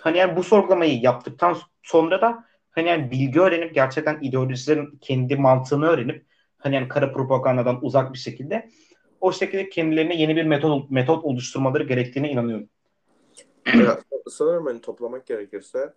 Hani 0.00 0.18
yani 0.18 0.36
bu 0.36 0.42
sorgulamayı 0.42 1.00
yaptıktan 1.00 1.56
sonra 1.82 2.20
da 2.20 2.44
hani 2.70 2.88
yani 2.88 3.10
bilgi 3.10 3.40
öğrenip 3.40 3.74
gerçekten 3.74 4.18
ideolojilerin 4.22 4.98
kendi 5.00 5.36
mantığını 5.36 5.86
öğrenip 5.86 6.26
hani 6.58 6.74
yani 6.74 6.88
kara 6.88 7.12
propagandadan 7.12 7.84
uzak 7.84 8.12
bir 8.12 8.18
şekilde 8.18 8.68
o 9.20 9.32
şekilde 9.32 9.68
kendilerine 9.68 10.16
yeni 10.16 10.36
bir 10.36 10.44
metot 10.44 10.90
metot 10.90 11.24
oluşturmaları 11.24 11.84
gerektiğine 11.84 12.30
inanıyorum. 12.30 12.68
Sanırım 14.30 14.66
hani 14.66 14.80
toplamak 14.80 15.26
gerekirse 15.26 15.94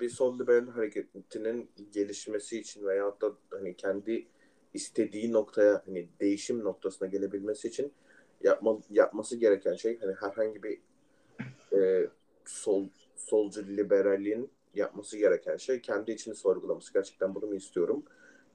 bir 0.00 0.08
sol 0.08 0.38
liberal 0.38 0.68
hareketinin 0.68 1.70
gelişmesi 1.92 2.60
için 2.60 2.86
veya 2.86 3.04
da 3.04 3.32
hani 3.50 3.76
kendi 3.76 4.26
istediği 4.74 5.32
noktaya 5.32 5.82
hani 5.86 6.08
değişim 6.20 6.64
noktasına 6.64 7.08
gelebilmesi 7.08 7.68
için 7.68 7.92
yapma, 8.46 8.78
yapması 8.90 9.36
gereken 9.36 9.74
şey 9.74 9.98
hani 10.00 10.14
herhangi 10.20 10.62
bir 10.62 10.78
e, 11.72 12.08
sol 12.44 12.88
solcu 13.16 13.66
liberalliğin 13.66 14.50
yapması 14.74 15.18
gereken 15.18 15.56
şey 15.56 15.80
kendi 15.80 16.12
içini 16.12 16.34
sorgulaması. 16.34 16.92
Gerçekten 16.92 17.34
bunu 17.34 17.46
mu 17.46 17.54
istiyorum? 17.54 18.02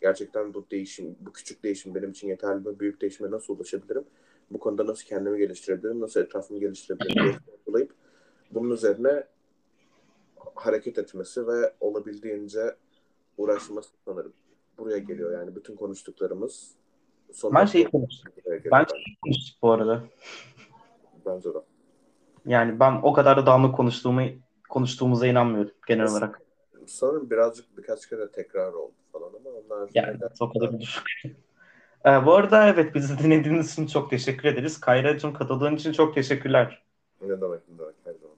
Gerçekten 0.02 0.54
bu 0.54 0.66
değişim, 0.72 1.16
bu 1.20 1.34
küçük 1.34 1.64
değişim 1.64 1.96
benim 1.96 2.12
için 2.12 2.28
yeterli 2.28 2.68
mi? 2.68 2.80
Büyük 2.80 3.02
değişime 3.02 3.32
nasıl 3.32 3.56
ulaşabilirim? 3.56 4.06
Bu 4.52 4.60
konuda 4.60 4.88
nasıl 4.88 5.06
kendimi 5.06 5.38
geliştirebilirim? 5.38 6.02
Nasıl 6.02 6.20
etrafımı 6.22 6.60
geliştirebilirim? 6.60 7.24
diye 7.24 7.34
sorgulayıp 7.46 7.94
bunun 8.52 8.70
üzerine 8.70 9.24
hareket 10.56 10.98
etmesi 10.98 11.48
ve 11.48 11.74
olabildiğince 11.80 12.76
uğraşması 13.38 13.90
sanırım. 14.06 14.34
Buraya 14.78 14.98
geliyor 14.98 15.34
yani 15.34 15.56
bütün 15.56 15.76
konuştuklarımız. 15.76 16.72
Ben 17.44 17.66
şeyi 17.66 17.86
konuştum. 17.86 18.34
Ben 18.72 18.86
şeyi 18.86 19.18
konuştum 19.24 19.58
bu 19.62 19.72
arada. 19.72 20.04
Bence 21.26 21.50
de. 21.50 21.58
Yani 22.46 22.80
ben 22.80 23.00
o 23.04 23.14
kadar 23.14 23.38
da 23.38 23.46
dağınık 23.46 23.76
konuştuğumu 23.76 24.22
konuştuğumuza 24.70 25.28
inanmıyorum 25.28 25.72
genel 25.88 26.02
Mesela, 26.02 26.18
olarak. 26.18 26.42
Sanırım 26.88 27.30
birazcık 27.30 27.78
birkaç 27.78 28.10
kere 28.10 28.32
tekrar 28.32 28.74
oldu 28.74 28.94
falan 29.12 29.28
ama 29.28 29.50
onlar 29.50 29.90
yani 29.94 30.18
o 30.40 30.54
kadar 30.54 30.80
düşük. 30.80 31.04
Ee, 32.06 32.26
bu 32.26 32.34
arada 32.34 32.68
evet 32.68 32.96
bizi 32.96 33.20
dinlediğiniz 33.20 33.72
için 33.72 33.88
çok 33.88 34.10
teşekkür 34.10 34.50
ederiz. 34.50 34.80
Kayra'cığım 34.80 35.34
katıldığın 35.34 35.76
için 35.76 35.92
çok 35.92 36.16
teşekkürler. 36.16 36.84
Ne 37.22 37.42
demek 37.42 37.70
ne 37.70 37.80
demek 37.80 37.96
her 38.04 38.14
zaman. 38.14 38.36